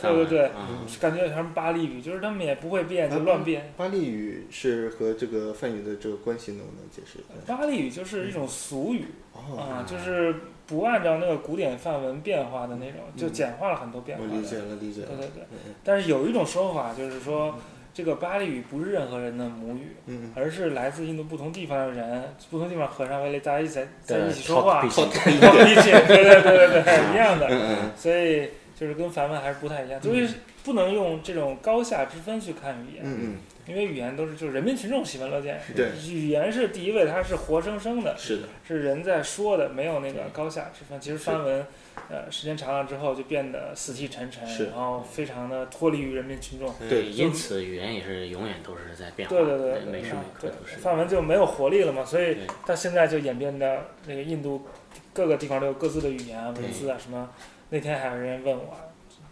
[0.00, 0.68] 对对对，啊
[1.00, 3.72] 感觉什么巴利语，就是他们也不会变，就乱变。
[3.76, 7.56] 巴利语是和这个梵语的这个关系能不能解释一下？
[7.56, 10.34] 巴利语就是一种俗语哦，啊，就是
[10.66, 15.44] 不按照那个古典范文变化的那种，就简化了很多变化理解了，理解了，对对对。
[15.84, 17.54] 但是有一种说法就是说，
[17.92, 20.32] 这个巴利语不是任何人的母语，嗯。
[20.36, 27.48] 而是来自印度不同地方的人，不同地方和尚为了，大家一起在在一起说话对对对对对， 一样的。
[27.96, 28.48] 所以
[28.80, 30.26] 就是跟梵文还是不太一样，所以
[30.64, 40.98] 不能用这种高下之分去看语言，嗯因为语言都是就是人民群众喜闻乐见，对语言是第一位，它是活生生的嗯，，是的，是人在说的，没有那个高下之分。
[40.98, 41.64] 其实梵文，
[42.08, 46.74] 呃，时间长了之后就变得死气沉沉，然后非常的脱离于人民群众。
[46.88, 50.78] 对因此语言也是永远都是在变化，对对对对，每时每刻都是。
[50.78, 54.66] 梵文就没有活力了嘛，所以对到现在就演变到那个印度
[55.12, 57.28] 各个地方都有各自的语言啊、文字啊什么。
[57.70, 58.76] 那天还有人问我，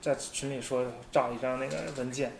[0.01, 2.33] 在群里说照一张那个文件，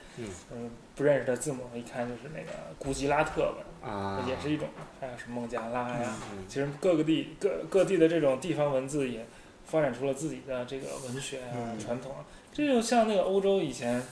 [0.53, 4.69] 嗯不认识的字母，一看就是那个古吉拉特文，啊，也是一种，
[5.01, 9.25] 还有什么孟加拉呀，嗯其实各个地各各地的这种地方文字也
[9.65, 12.25] 发展出了自己的这个文学啊、嗯传统啊。
[12.53, 14.03] 这就像那个欧洲以前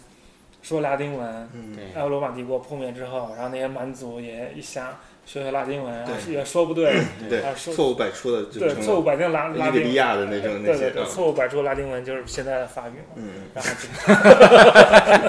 [0.62, 4.96] 说拉丁文，嗯对然后罗马帝国破灭之后，然后那些蛮族也一想
[5.26, 7.42] 学学拉丁文，然后也说不对，对。
[7.56, 13.16] 错误百出的就对错误百出拉拉伊比利丁，亚的那种那些啊，对对对，错误百出拉丁文就是现在的法语嘛。
[13.16, 13.28] 嗯。
[13.52, 13.70] 然后，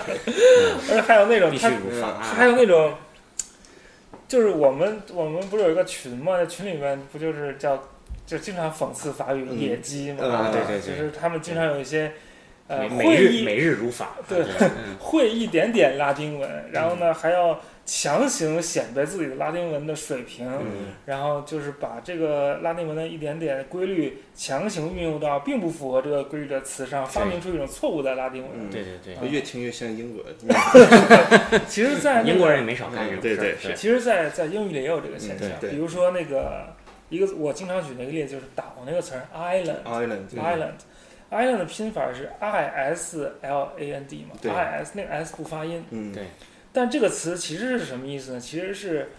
[0.92, 1.68] 而且还有那种必须
[2.00, 2.94] 他还有那种，
[4.28, 6.38] 就是我们我们不是有一个群嘛？
[6.38, 7.84] 在群里面不就是叫
[8.28, 9.60] 就经常讽刺法语嗯。
[9.60, 10.24] 野鸡嘛？
[10.24, 10.96] 啊对对对。
[10.96, 12.12] 就是他们经常有一些
[12.68, 28.52] 呃每每会意日每日如法，对嗯 会一点点拉丁文，然后呢还要强行显摆自己的拉丁文的水平，嗯然后就是把这个拉丁文的一点点规律强行运用到并不符合这个规律的词上，发明出一种错误的拉丁文。
[28.56, 28.70] 嗯。
[28.70, 30.24] 对对对，越听越像英国，
[31.68, 36.76] 其实，在那个英国人也没少干这种对对事儿，其实在，在英语里也有这个现象比如说那个
[37.08, 39.78] 一个我经常举那个例子就是岛那个词儿 island
[41.32, 46.26] Island 的拼法是 i s l a n d 嘛，i s 那个 s 不发音，嗯对
[46.72, 48.40] 但这个词其实是什么意思呢？
[48.40, 49.10] 其实是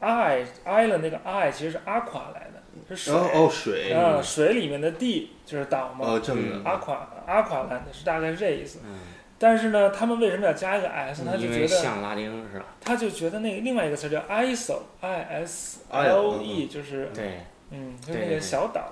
[0.00, 3.14] i island 那个 i 其实是 aqua 来的，是水。
[3.14, 6.06] 哦水啊，水里面的地就是岛嘛。
[6.06, 6.96] 哦这么嗯的，aqua
[7.28, 8.80] aqua land 是大概是这意思。
[8.84, 8.98] 嗯，
[9.38, 11.24] 但是呢，他们为什么要加一个 s？
[11.24, 12.66] 他就因觉得为像拉丁是吧？
[12.80, 18.90] 他就觉得那个另外一个词叫 isol i s l e 就是对，嗯，就那个小岛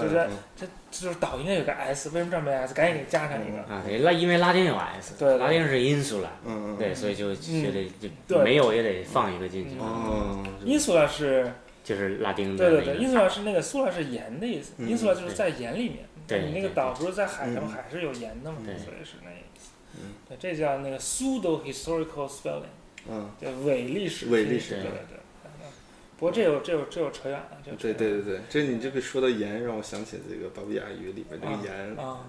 [0.00, 2.74] 就是这就是岛应该有个 s，为什么这儿没 s？
[2.74, 3.58] 赶紧给加上一个。
[3.72, 11.52] 啊，对，拉因为拉丁有 s，对对拉丁是 insula，嗯嗯对，所以就觉得对就没有也得放一个进去，哦，insula 是
[11.84, 15.98] 就是拉丁的对对对那个，insula 是那个 sula 是盐的意思嗯，insula 就是在盐里面。
[16.26, 19.70] 对你那个对岛不是在海上，嗯海是有盐的嘛，对所以是那个意思。
[19.94, 22.74] 嗯对，这叫那个 pseudo historical spelling，
[23.08, 24.26] 嗯，叫伪历史。
[24.26, 25.18] 伪历史对对对。
[26.16, 32.20] 嗯不过这有这有这有扯远了，这对对对对，这你这个说到盐，让我想起这个巴布亚语里边这个盐，啊。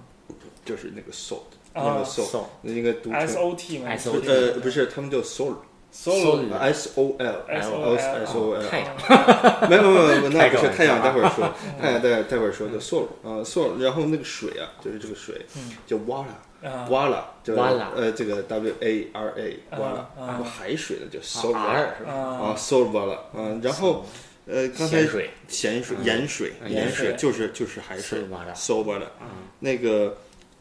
[0.65, 5.55] 就是那个 salt，那啊个 salt，那应该读，S 成 O T 嘛 S 不 O 是呃不是，他们叫 salt。
[5.93, 15.71] ，solo S O L S O O S O L，太阳，没有没有没有，那不是 太阳，待会儿说，太阳待待会儿说叫 sol 啊 sol，然后那个水啊，就是这个水嗯。
[15.85, 21.53] 叫 wala，就呃这个 W A R A 啊 wala，啊然后海水的叫 sol？
[21.55, 24.05] 啊啊 sol wala 啊，然后
[24.47, 25.29] 呃刚才咸水。
[25.47, 26.05] 咸水嗯。
[26.05, 27.07] 盐水嗯盐盐水。
[27.09, 29.27] 水就是就是海水 sol wala sol wala，嗯。
[29.59, 30.17] 那个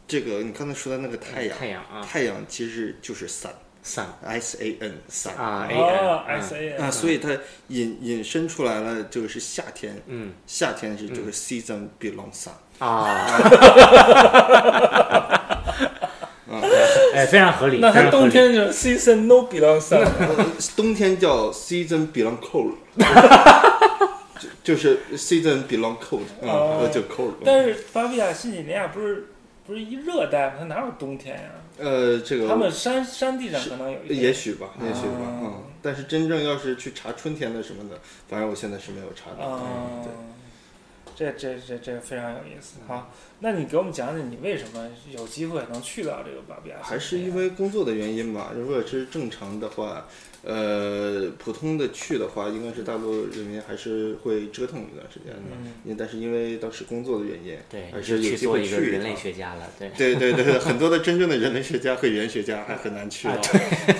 [0.07, 2.03] 这个你刚才说的那个太阳太阳啊。
[2.07, 3.49] 太阳其实就是 sun
[3.87, 7.31] sun S A N sun 啊 A 哦 N，S A 啊，所以它
[7.69, 13.15] 引引申出来了，就是夏天，嗯夏天是这个 season belongs sun，啊，
[17.15, 22.73] 哎，非常合理，那它冬天就是 season no belongs on，呃冬天叫 season belong cold，
[24.41, 27.35] 就就是 season belong cold，嗯，哦呃就 cold。
[27.45, 29.29] 但是巴比亚新几内亚不是
[29.67, 30.55] 不是一热带吗？
[30.59, 31.51] 它哪有冬天呀？
[31.79, 35.63] 呃，这个他们山山地上可能有一点，也许吧，也许吧，哦嗯。
[35.83, 37.99] 但是真正要是去查春天的什么的，
[38.29, 39.47] 反正我现在是没有查到。
[39.47, 40.13] 啊嗯，对。
[41.15, 42.77] 这这这这非常有意思。
[42.87, 46.77] 好，那你给我们讲讲你为什么有机会能去到这个巴比亚？
[46.83, 48.53] 还是因为工作的原因吧。
[48.55, 50.07] 如果是正常的话，
[50.49, 55.41] 呃，普通的去的话，应该是大陆人民还是会折腾一段时间的。
[55.85, 55.97] 嗯。
[55.99, 63.37] 但是因为当时工作的原因，对，还就是去有机会做一个人类学家了，对，对对对， 很多的真正的人类学家和语言学家还很难去到。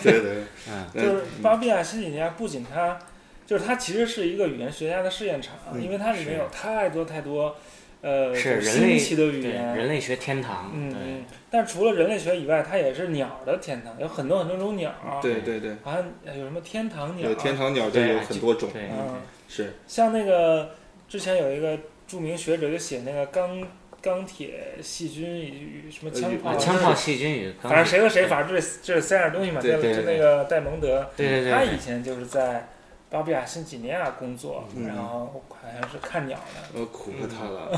[0.03, 0.21] 对。
[0.21, 0.37] 对，
[0.71, 0.87] 嗯。
[0.95, 2.97] 就是巴比亚新几内亚不仅它，
[3.45, 5.83] 就是它其实是一个语言学家的试验场，嗯。
[5.83, 7.57] 因为它里面有太多太多，
[8.03, 9.77] 是是人类的语言。
[9.77, 17.29] 人类学天堂，嗯嗯，但除了人类学以外，它也是鸟的天堂，有很多很多种鸟。，对对对，好像有什么天堂鸟。
[17.29, 20.71] 有天堂鸟就对有很多种，对嗯，是像那个
[21.09, 23.67] 之前有一个著名学者就写那个钢
[24.01, 29.61] 钢铁细菌与什么枪炮，啊，枪炮、细菌与反正谁和谁，反正这这三样东西嘛。
[29.61, 32.69] 就对那个戴蒙德，对对对，他以前就是在
[33.09, 36.81] 巴布亚新几内亚工作，嗯然后好像是看鸟的。
[36.81, 37.71] 我苦了他了。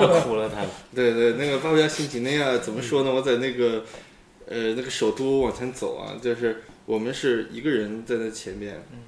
[0.00, 3.10] 我苦了他了， 对对，那个巴布亚新几内亚怎么说呢？
[3.12, 3.84] 我在那个
[4.46, 8.82] 呃那个首都往前走啊，就是我们是一个人在那前面。
[8.92, 8.98] 嗯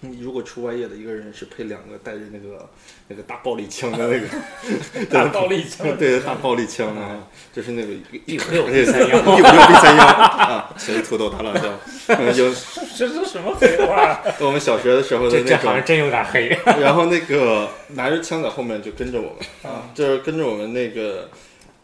[0.00, 2.68] 你如果出外业的一个人是配两个带着那个
[3.08, 4.26] 那个大暴力枪的那个
[5.10, 9.06] 大暴力枪，对大暴力枪啊，就是那个一一口六对三幺。
[9.18, 10.04] 一五六 B 三幺。
[10.04, 11.68] 啊，谁土豆大辣椒？
[12.08, 12.52] 嗯有
[12.96, 14.20] 这是什么黑话？
[14.40, 16.48] 我们小学的时候的这这那种，好像真有点黑，
[16.80, 19.68] 然后那个拿着枪在后面就跟着我们啊。
[19.68, 21.30] 啊，就是跟着我们那个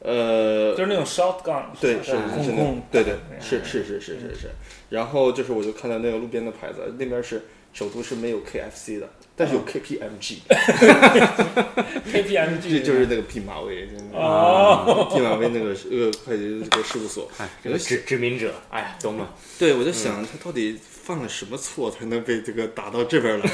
[0.00, 2.22] 呃就是那种 shotgun，对，是吧？
[2.36, 2.50] 是是
[2.90, 4.50] 对对，嗯是是是是是是。
[4.90, 17.30] 然后就是我就看到那个路边的牌子，那边是首都是没有 KFC 的，但是有 KPMG，KPMG， 这就是那个毕马威，哦，毕马威那个呃会计这个事务所。
[17.38, 23.48] 哎，这个殖殖民者，哎呀，懂了，对，我就想他到底犯了什么错才能被这个打到这边来，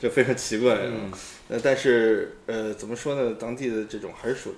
[0.00, 0.80] 就非常奇怪。
[0.84, 1.10] 嗯，
[1.48, 3.36] 呃，但是呃，怎么说呢？
[3.38, 4.54] 当地的这种还是属于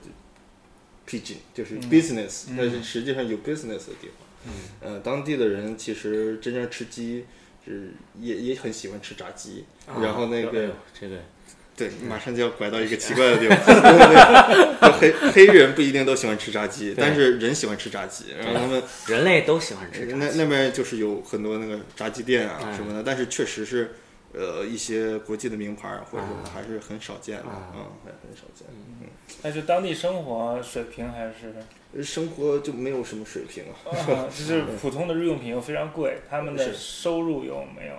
[1.08, 4.16] pidgin，就是嗯 business，、嗯但是实际上有 business 的地方。
[4.46, 7.26] 嗯，呃，当地的人其实真正吃鸡
[7.64, 11.16] 是也也很喜欢吃炸鸡，啊然后那个哎呦这个
[11.76, 13.56] 对，马上就要拐到一个奇怪的地方。
[15.00, 23.92] 对黑黑人不一定都喜欢吃炸鸡，但是人喜欢吃炸鸡，然后他们人类都喜欢吃炸鸡，那那边就是有很多那个炸鸡店啊嗯什么的，但是确实是。
[24.32, 28.66] 呃，一些国际的名牌儿或者什么还是很少见的，啊嗯，还很少见。
[28.70, 29.08] 嗯
[29.42, 31.54] 但是当地生活水平还是，
[31.96, 33.74] 呃生活就没有什么水平啊。
[34.12, 37.94] 啊 就是普通的日用品又非常贵，他们的收入又没有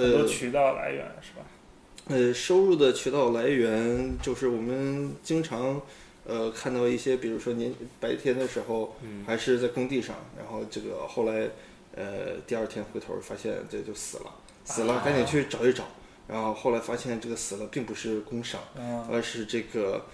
[0.00, 1.44] 很多呃渠道来源，是吧？
[2.08, 5.80] 呃，收入的渠道来源就是我们经常
[6.26, 11.48] 呃看到一些，比如说您白天的时候嗯还是在工地上，然后这个后来
[11.96, 14.32] 呃第二天回头发现这就死了，
[14.68, 15.02] 死了啊。
[15.04, 15.84] 赶紧去找一找，
[16.28, 19.06] 然后后来发现这个死了并不是工伤，嗯。
[19.10, 20.04] 而是这个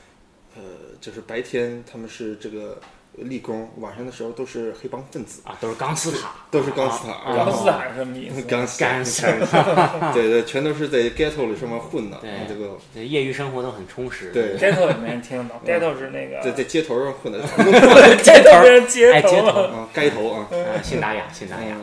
[0.56, 0.62] 呃，
[1.00, 2.78] 就是白天他们是这个
[3.16, 8.42] 立功，晚上的时候都是黑帮分子，啊，都是钢丝塔，都是钢丝塔啊钢丝塔是什么意思？
[8.42, 9.22] 钢丝钢丝。
[10.12, 12.76] 对对，全都是在 ghetto 里上面混的，对啊这个。
[12.92, 14.30] 对业余生活都很充实。
[14.32, 14.56] 对。
[14.56, 17.40] ghetto 也没人听得懂，ghetto 是那个在在街头上混的。
[18.22, 19.60] 街头街头头。
[19.62, 19.68] 了。
[19.70, 20.48] 啊，街头啊。
[20.50, 21.76] 啊，信达雅，信达雅，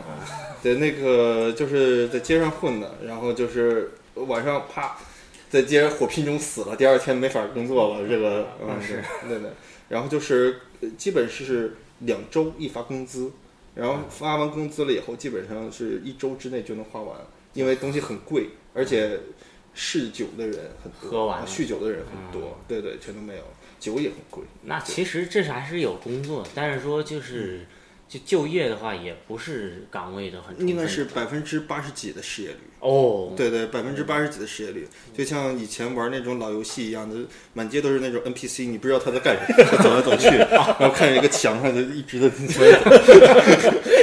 [0.61, 4.97] 对，那个就是在街上混的，然后就是晚上啪，
[5.49, 8.07] 在街上火拼中死了，第二天没法工作了。
[8.07, 9.49] 这个嗯是是，对对。
[9.89, 13.31] 然后就是呃基本是两周一发工资，
[13.75, 17.17] 然后发完工资了以后，基本上是一周之内就能花完，
[17.53, 19.19] 因为东西很贵，而且
[19.73, 23.43] 嗜酒的人很多，喝完酗酒的人很多，对对，全都没有，
[23.79, 24.43] 酒也很贵。
[24.63, 27.65] 那其实这是还是有工作，但是说就是
[28.11, 32.57] 就就业的话，也不是岗位的很应该是百分之八十几的失业率。
[32.81, 34.85] 哦，对对，百分之八十几的失业率，
[35.15, 37.15] 就像以前玩那种老游戏一样的，
[37.53, 42.27] 满街都是那种 NPC，你不知道他在干什么，他走来走去， 然后看着一个墙上就一直在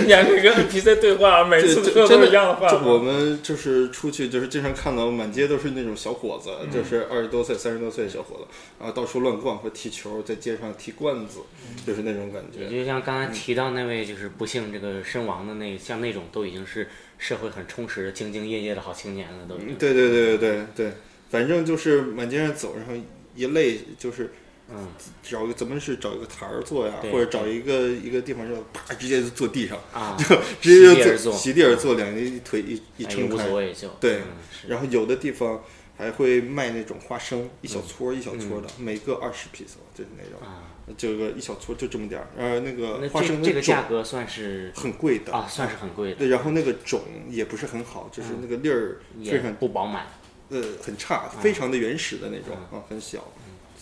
[0.06, 2.98] 你还是跟 NPC 对话，每次说都这真的是一样的话我。
[2.98, 8.44] 们就是出去，就是经常看到满街都是那种小伙子，就是二十多岁、三十多岁的小伙子，
[8.78, 11.40] 然后到处乱逛会踢球，在街上踢罐子，
[11.84, 12.78] 就是那种感也觉。
[12.78, 16.88] 就像刚才提到那位就是不幸这个身亡的那像那种都已经是
[17.18, 19.74] 社会很充实兢兢业业的好青年了，都已经。
[19.76, 20.92] 对对对对对对，
[21.30, 22.92] 反正就是满街上走，然后
[23.34, 24.32] 一累就是
[24.70, 24.86] 嗯，
[25.22, 30.16] 找个咱们是找一个台儿坐呀，或者找一个一个地方就啪直接就坐地上，啊，
[30.60, 33.54] 直接就席地而坐席地而坐，两个一腿一一哎撑开无所。
[33.56, 35.62] 谓就对嗯然后有的地方
[35.96, 42.26] 还会卖那种花生，一小撮一小撮儿的，每个二十 piece，就是那种，啊，这个一小撮就这么点儿。
[42.36, 45.32] 呃，那个花生这这个价格算是很贵的。
[45.32, 50.06] 啊，算是很贵的，对，然后那个种也不是很好，就是那个粒儿也非常不饱满。
[50.50, 53.24] 呃很差，非常的原始的那种啊，很小。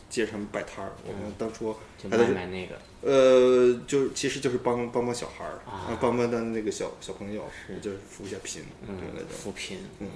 [0.08, 1.74] 街上摆摊儿，我们当初
[2.08, 5.90] 还在买那个，呃，就其实就是帮帮帮小孩儿啊。
[5.90, 7.44] 啊，帮帮他那个小小朋友，
[7.82, 9.28] 就是扶一下贫，对那种。
[9.28, 10.08] 扶贫，嗯。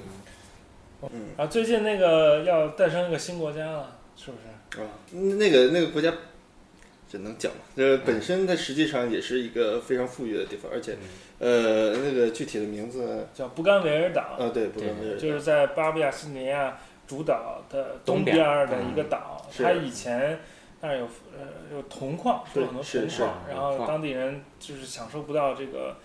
[1.12, 1.30] 嗯。
[1.36, 4.80] 啊，最近那个要诞生一个新国家了，是不是？
[4.80, 6.14] 啊，那个那个国家，
[7.10, 7.58] 这能讲吗？
[7.76, 10.96] 这本身它实际上也是一个非常富裕的地方，而且，
[11.40, 19.44] 呃，那个具体的名字，叫布干维尔岛，啊，对，布干维尔就是在巴布亚新几内亚主岛的东东边边的一个岛。
[19.50, 20.38] 是它以前
[20.80, 21.04] 那儿有
[21.36, 23.18] 呃有铜矿，对有很多是是。
[23.18, 25.96] 铜矿，然后当地人就是享受不到这个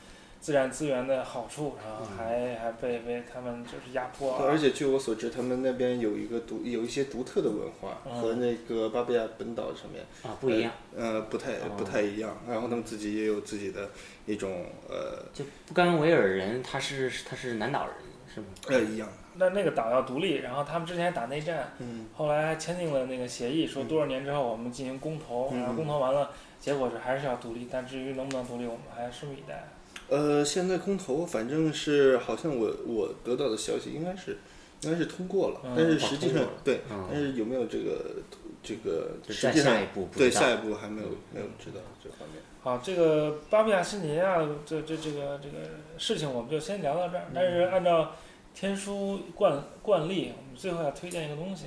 [0.46, 4.44] 自然资源的好处，然后还还被被他们就是压迫啊。
[4.48, 10.72] 而且据我所知，他们那边有一个独有一些独特的文化，嗯和那个巴布亚本岛上面啊，不一样。
[10.96, 12.38] 呃，不太不太一样。
[12.48, 13.90] 然后他们自己也有自己的
[14.28, 17.96] 一种呃就布干维尔人，他是他是南岛人
[18.32, 18.46] 是吗？
[18.68, 26.30] 呃一样，那那个岛要独立，然后他们之前打内战，嗯，后来还签订了那个协议，说多少年之后我们进行公投，嗯然后公投完了，
[26.60, 29.64] 结果是还是要独立，但至于能不能独立，我们还拭目以待。
[30.10, 34.38] 呃，现在空投反正是好像我我得到的消息应该是
[34.82, 38.18] 应该是通过了，嗯但是实际上对，嗯但是有没有这个
[38.62, 42.42] 这个就实际上下一步对下一步还没有没有知道这方面。
[42.62, 47.26] 好，这个巴布亚新几内亚这这这个这个事情，我们就先聊到这儿。
[47.34, 48.12] 但是按照
[48.56, 51.66] 天书惯惯例，我们最后要推荐一个东西，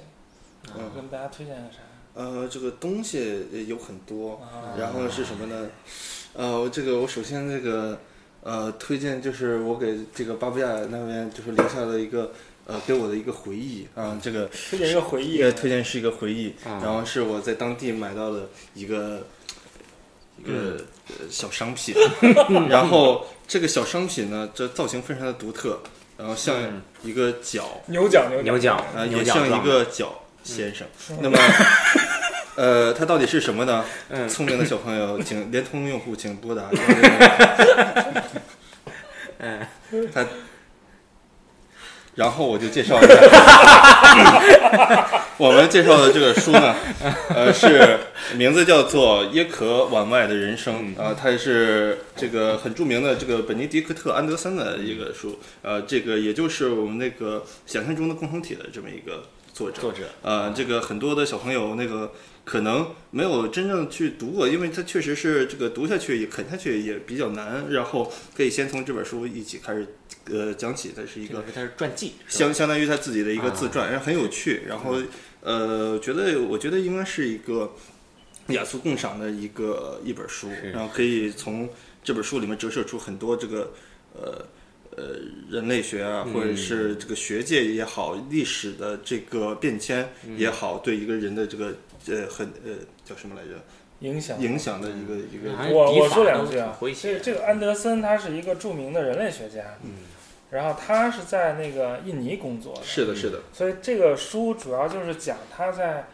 [0.76, 1.78] 嗯跟大家推荐个啥？
[2.14, 5.70] 呃，这个东西呃有很多，啊，然后是什么呢？
[6.34, 7.97] 呃，这个我首先这个
[8.43, 12.32] 呃推荐就是我给这个巴布亚那边就是留下了一个
[12.66, 19.26] 呃给我的一个回忆啊、这个推荐一个回忆推荐是一个回忆，啊然后是我在当地买到的一个
[20.39, 20.76] 一个、
[21.09, 21.95] 呃小商品，
[22.68, 25.78] 然后这个小商品呢，这造型非常的独特，
[26.16, 26.55] 然后像
[27.03, 30.86] 一个角，牛角牛牛角啊、牛也像一个角先生。
[31.20, 31.39] 那么，
[32.59, 33.84] 呃，它到底是什么呢？
[34.11, 36.64] 嗯聪明的小朋友， 请联通用户请拨打。
[39.38, 39.61] 嗯，
[40.12, 40.26] 它，
[42.16, 43.14] 然后我就介绍一下，
[45.38, 46.74] 我们介绍的这个书呢，
[47.28, 48.00] 呃，是
[48.34, 59.22] 名字叫做《耶壳往外的人生》啊、它是这个很著名的这个本尼迪克特·安德森的一个书，呃，这个也就是我们那个想象中的共同体的这么一个
[59.54, 59.80] 作者。
[59.80, 62.11] 作者呃，这个很多的小朋友那个
[62.49, 67.70] 可能没有真正去读过，因为它确实是这个读下去也啃下去也比较难。
[67.70, 69.86] 然后可以先从这本书一起开始
[70.30, 74.62] 呃讲起，它是一个它是传记，相相当于他自己的一个自传，然后很有趣。
[74.66, 74.96] 然后
[75.42, 77.74] 呃，觉得我觉得应该是一个
[78.46, 81.68] 雅俗共赏的一个一本书，然后可以从
[82.03, 83.74] 这本书里面折射出很多这个
[84.14, 84.22] 呃。
[84.96, 85.14] 呃呃
[85.49, 91.72] 人类学啊，或者是这个学界也好，历史的这个变迁也好，对一个人的这个
[92.09, 93.50] 呃很呃叫什么来着？
[94.00, 99.90] 影响影响的一个一个我我说两句啊这这个安德森他是一个著名的人类学家，嗯
[100.50, 106.06] 然后他是在那个印尼工作的，是的，是的，所以这个书主要就是讲他在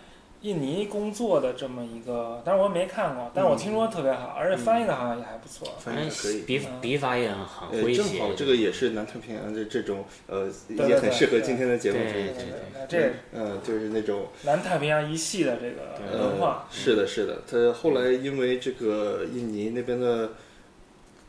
[0.44, 5.66] 印尼工作的这么一个，但是我也没看过，但是我听说特别好，而且翻译的好像也还不错。
[5.78, 6.42] 翻译的可以。
[6.42, 8.20] 笔嗯笔法也很很呃，正诙谐。
[8.20, 12.12] 好这个也是南太平洋的这种呃，也很适合今天的节目对中。
[12.12, 17.40] 对对这嗯，就是那种南太平洋一系的这个文化呃，，是的，是的。
[17.50, 20.32] 他后来因为这个印尼那边的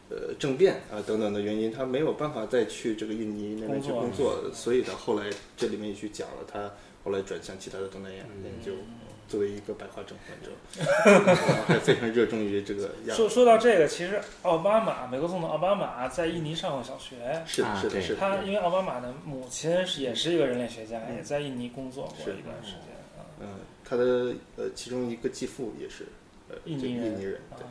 [0.10, 5.24] 呃政变啊等等的原因，他没有办法再去这个印尼那边去工工作，所以他后来
[5.56, 6.70] 这里面也去讲了他
[7.06, 8.74] 后来转向其他的东南亚嗯研究，
[9.28, 13.16] 作为一个白化症患者， 非常热衷于这个亚。
[13.16, 17.44] 说说到这个，其实奥巴马，美国总统奥巴马在印尼上过小学。
[17.46, 18.20] 是的，是的，是的。
[18.20, 23.26] 他因为奥巴马的母亲是也是一个人类学家，也在印尼工作过一段时间啊。
[23.40, 26.06] 嗯，他的呃其中一个继父也是
[26.50, 27.66] 呃印尼人印尼人，对。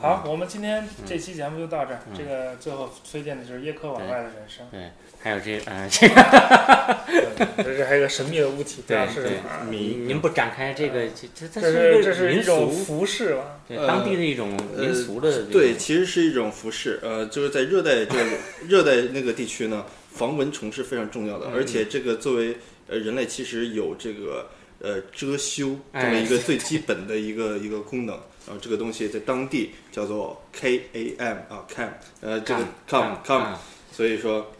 [0.00, 2.00] 好，我们今天这期节目就到这儿。
[2.10, 9.66] 嗯这个最后推荐的就是耶科往外的人生，对，还有这呃 这个这是还有个神秘的物体，不知道对对是什么啊。
[9.70, 13.60] 您您不展开这个，这这这是是这是一种，服饰吧？
[13.68, 15.44] 呃对当地的一种民俗的。
[15.44, 18.24] 对，其实是一种服饰，呃，就是在热带这个
[18.68, 22.56] 热带那个地区呢，防蚊虫是非常重要的，嗯而且这个作为
[22.88, 24.50] 呃人类其实有这个
[24.80, 31.88] 呃遮羞这么哎一个最基本的一个一个功能，然后这个东西在当地叫做 K A M 啊 cam，
[32.20, 33.60] 呃这个 com com，啊
[33.92, 34.52] 所以说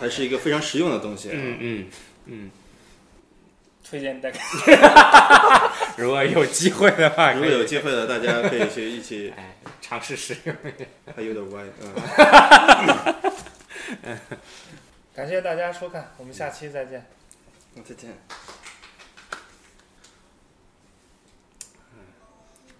[0.00, 1.30] 还是一个非常实用的东西。
[1.30, 1.90] 啊嗯嗯
[2.26, 2.50] 嗯，
[3.82, 4.38] 推荐大家
[5.96, 10.54] 如果有机会的话，如果有机会的，大家可以去一起， 哎尝试使用。
[11.16, 11.64] 还有点歪，
[14.02, 14.18] 嗯，
[15.14, 17.06] 感谢大家收看，我们下期再见。
[17.74, 18.10] 那再见。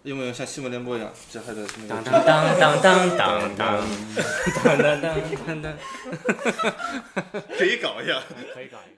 [0.04, 3.84] 有没有像新闻联播一样，这还得那当当当当当当当
[4.64, 5.76] 当当当当当，
[7.58, 8.22] 可以搞一下？
[8.54, 8.97] 可以搞一个。